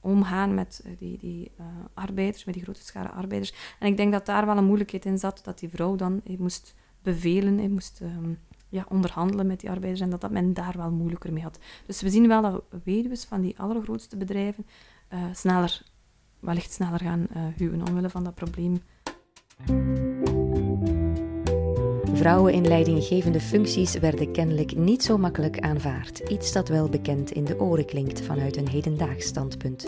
omgaan 0.00 0.54
met 0.54 0.84
die, 0.98 1.18
die 1.18 1.50
arbeiders, 1.94 2.44
met 2.44 2.54
die 2.54 2.62
grote 2.62 2.84
schare 2.84 3.08
arbeiders. 3.08 3.54
En 3.78 3.86
ik 3.86 3.96
denk 3.96 4.12
dat 4.12 4.26
daar 4.26 4.46
wel 4.46 4.56
een 4.56 4.64
moeilijkheid 4.64 5.04
in 5.04 5.18
zat, 5.18 5.40
dat 5.44 5.58
die 5.58 5.68
vrouw 5.68 5.96
dan 5.96 6.22
moest 6.38 6.74
bevelen, 7.02 7.72
moest 7.72 8.00
ehm, 8.00 8.32
ja, 8.68 8.86
onderhandelen 8.88 9.46
met 9.46 9.60
die 9.60 9.70
arbeiders 9.70 10.00
en 10.00 10.10
dat, 10.10 10.20
dat 10.20 10.30
men 10.30 10.54
daar 10.54 10.74
wel 10.76 10.90
moeilijker 10.90 11.32
mee 11.32 11.42
had. 11.42 11.58
Dus 11.86 12.02
we 12.02 12.10
zien 12.10 12.28
wel 12.28 12.42
dat 12.42 12.62
weduws 12.84 13.24
van 13.24 13.40
die 13.40 13.58
allergrootste 13.58 14.16
bedrijven 14.16 14.66
sneller, 15.32 15.82
wellicht 16.40 16.72
sneller 16.72 17.00
gaan 17.00 17.26
huwen 17.56 17.88
omwille 17.88 18.10
van 18.10 18.24
dat 18.24 18.34
probleem. 18.34 18.80
Vrouwen 22.12 22.52
in 22.52 22.66
leidinggevende 22.66 23.40
functies 23.40 23.98
werden 23.98 24.32
kennelijk 24.32 24.76
niet 24.76 25.02
zo 25.02 25.18
makkelijk 25.18 25.60
aanvaard, 25.60 26.18
iets 26.18 26.52
dat 26.52 26.68
wel 26.68 26.88
bekend 26.88 27.30
in 27.30 27.44
de 27.44 27.60
oren 27.60 27.86
klinkt 27.86 28.20
vanuit 28.20 28.56
een 28.56 28.68
hedendaags 28.68 29.26
standpunt. 29.26 29.86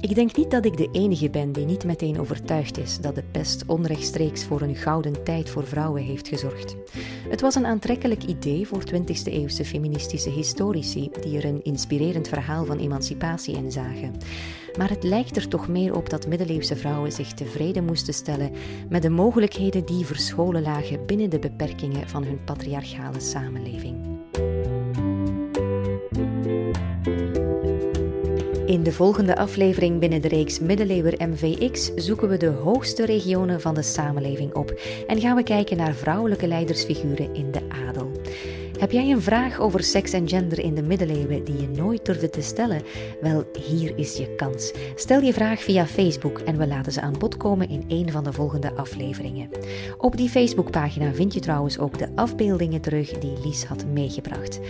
Ik 0.00 0.14
denk 0.14 0.36
niet 0.36 0.50
dat 0.50 0.64
ik 0.64 0.76
de 0.76 0.88
enige 0.92 1.30
ben 1.30 1.52
die 1.52 1.64
niet 1.64 1.84
meteen 1.84 2.20
overtuigd 2.20 2.78
is 2.78 2.98
dat 3.00 3.14
de 3.14 3.22
pest 3.30 3.64
onrechtstreeks 3.66 4.44
voor 4.44 4.60
een 4.60 4.76
gouden 4.76 5.24
tijd 5.24 5.50
voor 5.50 5.66
vrouwen 5.66 6.02
heeft 6.02 6.28
gezorgd. 6.28 6.76
Het 7.28 7.40
was 7.40 7.54
een 7.54 7.66
aantrekkelijk 7.66 8.24
idee 8.24 8.66
voor 8.66 8.82
20e 8.92 9.24
eeuwse 9.24 9.64
feministische 9.64 10.30
historici 10.30 11.10
die 11.20 11.38
er 11.38 11.44
een 11.44 11.64
inspirerend 11.64 12.28
verhaal 12.28 12.64
van 12.64 12.78
emancipatie 12.78 13.56
in 13.56 13.72
zagen. 13.72 14.12
Maar 14.78 14.88
het 14.88 15.02
lijkt 15.02 15.36
er 15.36 15.48
toch 15.48 15.68
meer 15.68 15.96
op 15.96 16.10
dat 16.10 16.26
middeleeuwse 16.26 16.76
vrouwen 16.76 17.12
zich 17.12 17.32
tevreden 17.32 17.84
moesten 17.84 18.14
stellen 18.14 18.52
met 18.88 19.02
de 19.02 19.10
mogelijkheden 19.10 19.84
die 19.86 20.06
verscholen 20.06 20.62
lagen 20.62 21.06
binnen 21.06 21.30
de 21.30 21.38
beperkingen 21.38 22.08
van 22.08 22.24
hun 22.24 22.44
patriarchale 22.44 23.20
samenleving. 23.20 23.96
In 28.74 28.82
de 28.82 28.92
volgende 28.92 29.36
aflevering 29.36 30.00
binnen 30.00 30.20
de 30.20 30.28
reeks 30.28 30.58
Middeleeuwer 30.58 31.28
MVX 31.28 31.94
zoeken 31.94 32.28
we 32.28 32.36
de 32.36 32.46
hoogste 32.46 33.06
regionen 33.06 33.60
van 33.60 33.74
de 33.74 33.82
samenleving 33.82 34.54
op 34.54 34.80
en 35.06 35.20
gaan 35.20 35.36
we 35.36 35.42
kijken 35.42 35.76
naar 35.76 35.94
vrouwelijke 35.94 36.46
leidersfiguren 36.46 37.34
in 37.34 37.50
de 37.50 37.60
adel. 37.68 38.03
Heb 38.84 38.92
jij 38.92 39.10
een 39.10 39.22
vraag 39.22 39.60
over 39.60 39.82
seks 39.82 40.12
en 40.12 40.28
gender 40.28 40.58
in 40.58 40.74
de 40.74 40.82
middeleeuwen 40.82 41.44
die 41.44 41.60
je 41.60 41.68
nooit 41.68 42.04
durfde 42.04 42.30
te 42.30 42.40
stellen? 42.40 42.82
Wel, 43.20 43.44
hier 43.66 43.98
is 43.98 44.16
je 44.16 44.34
kans. 44.34 44.72
Stel 44.94 45.20
je 45.20 45.32
vraag 45.32 45.62
via 45.62 45.86
Facebook 45.86 46.38
en 46.38 46.58
we 46.58 46.66
laten 46.66 46.92
ze 46.92 47.00
aan 47.00 47.18
bod 47.18 47.36
komen 47.36 47.68
in 47.68 47.84
een 47.88 48.10
van 48.10 48.24
de 48.24 48.32
volgende 48.32 48.74
afleveringen. 48.74 49.48
Op 49.98 50.16
die 50.16 50.28
Facebookpagina 50.28 51.12
vind 51.12 51.34
je 51.34 51.40
trouwens 51.40 51.78
ook 51.78 51.98
de 51.98 52.08
afbeeldingen 52.14 52.80
terug 52.80 53.18
die 53.18 53.40
Lies 53.44 53.64
had 53.64 53.86
meegebracht. 53.86 54.60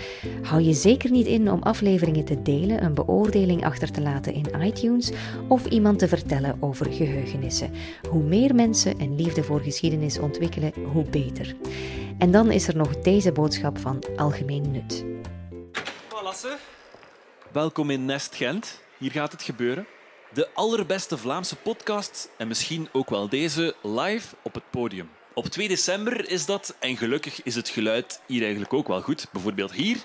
Hou 0.42 0.62
je 0.62 0.72
zeker 0.72 1.10
niet 1.10 1.26
in 1.26 1.50
om 1.50 1.62
afleveringen 1.62 2.24
te 2.24 2.42
delen, 2.42 2.84
een 2.84 2.94
beoordeling 2.94 3.64
achter 3.64 3.90
te 3.90 4.00
laten 4.00 4.34
in 4.34 4.46
iTunes 4.60 5.12
of 5.48 5.66
iemand 5.66 5.98
te 5.98 6.08
vertellen 6.08 6.56
over 6.60 6.92
geheugenissen. 6.92 7.70
Hoe 8.10 8.22
meer 8.22 8.54
mensen 8.54 9.00
een 9.00 9.16
liefde 9.16 9.42
voor 9.42 9.60
geschiedenis 9.60 10.18
ontwikkelen, 10.18 10.72
hoe 10.92 11.04
beter. 11.04 11.54
En 12.18 12.30
dan 12.30 12.50
is 12.50 12.68
er 12.68 12.76
nog 12.76 12.96
deze 12.96 13.32
boodschap 13.32 13.78
van 13.78 14.03
algemeen 14.16 14.70
nut. 14.70 15.04
Lasse, 16.22 16.56
welkom 17.52 17.90
in 17.90 18.04
Nest 18.04 18.34
Gent. 18.34 18.80
Hier 18.98 19.10
gaat 19.10 19.32
het 19.32 19.42
gebeuren. 19.42 19.86
De 20.32 20.48
allerbeste 20.54 21.18
Vlaamse 21.18 21.56
podcast 21.56 22.30
en 22.38 22.48
misschien 22.48 22.88
ook 22.92 23.10
wel 23.10 23.28
deze 23.28 23.74
live 23.82 24.36
op 24.42 24.54
het 24.54 24.70
podium. 24.70 25.08
Op 25.34 25.46
2 25.46 25.68
december 25.68 26.30
is 26.30 26.46
dat 26.46 26.76
en 26.80 26.96
gelukkig 26.96 27.42
is 27.42 27.54
het 27.54 27.68
geluid 27.68 28.20
hier 28.26 28.40
eigenlijk 28.42 28.72
ook 28.72 28.88
wel 28.88 29.02
goed. 29.02 29.26
Bijvoorbeeld 29.32 29.72
hier 29.72 30.04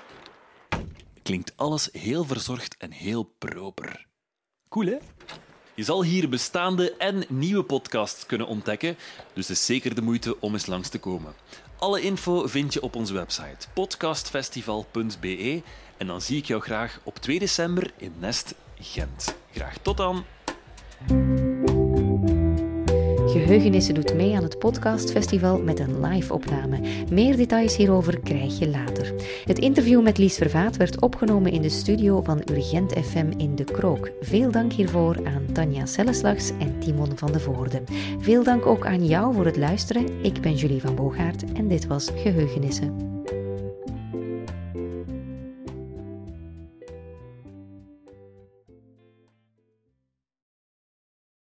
klinkt 1.23 1.53
alles 1.55 1.89
heel 1.91 2.23
verzorgd 2.23 2.75
en 2.77 2.91
heel 2.91 3.23
proper. 3.23 4.05
Cool 4.69 4.85
hè? 4.85 4.97
Je 5.73 5.83
zal 5.83 6.03
hier 6.03 6.29
bestaande 6.29 6.93
en 6.97 7.23
nieuwe 7.27 7.63
podcasts 7.63 8.25
kunnen 8.25 8.47
ontdekken, 8.47 8.97
dus 9.33 9.47
het 9.47 9.57
is 9.57 9.65
zeker 9.65 9.95
de 9.95 10.01
moeite 10.01 10.39
om 10.39 10.53
eens 10.53 10.65
langs 10.65 10.89
te 10.89 10.99
komen. 10.99 11.33
Alle 11.79 12.01
info 12.01 12.47
vind 12.47 12.73
je 12.73 12.81
op 12.81 12.95
onze 12.95 13.13
website 13.13 13.67
podcastfestival.be 13.73 15.61
en 15.97 16.07
dan 16.07 16.21
zie 16.21 16.37
ik 16.37 16.45
jou 16.45 16.61
graag 16.61 16.99
op 17.03 17.17
2 17.17 17.39
december 17.39 17.91
in 17.97 18.13
Nest 18.19 18.55
Gent. 18.79 19.35
Graag 19.51 19.77
tot 19.81 19.97
dan! 19.97 20.25
Geheugenissen 23.49 23.93
doet 23.93 24.13
mee 24.13 24.35
aan 24.35 24.43
het 24.43 24.59
podcastfestival 24.59 25.61
met 25.61 25.79
een 25.79 26.05
live-opname. 26.05 26.79
Meer 27.11 27.37
details 27.37 27.75
hierover 27.75 28.19
krijg 28.19 28.59
je 28.59 28.69
later. 28.69 29.13
Het 29.45 29.59
interview 29.59 30.01
met 30.01 30.17
Lies 30.17 30.37
Vervaat 30.37 30.77
werd 30.77 31.01
opgenomen 31.01 31.51
in 31.51 31.61
de 31.61 31.69
studio 31.69 32.21
van 32.21 32.41
Urgent 32.51 32.93
FM 32.93 33.31
in 33.37 33.55
De 33.55 33.63
Krook. 33.63 34.11
Veel 34.21 34.51
dank 34.51 34.73
hiervoor 34.73 35.15
aan 35.23 35.45
Tanja 35.53 35.85
Selleslags 35.85 36.51
en 36.59 36.79
Timon 36.79 37.17
van 37.17 37.31
de 37.31 37.39
Voorde. 37.39 37.83
Veel 38.19 38.43
dank 38.43 38.65
ook 38.65 38.85
aan 38.85 39.05
jou 39.05 39.33
voor 39.33 39.45
het 39.45 39.57
luisteren. 39.57 40.23
Ik 40.23 40.41
ben 40.41 40.55
Julie 40.55 40.81
van 40.81 40.95
Boogaard 40.95 41.51
en 41.53 41.67
dit 41.67 41.87
was 41.87 42.09
Geheugenissen. 42.15 43.23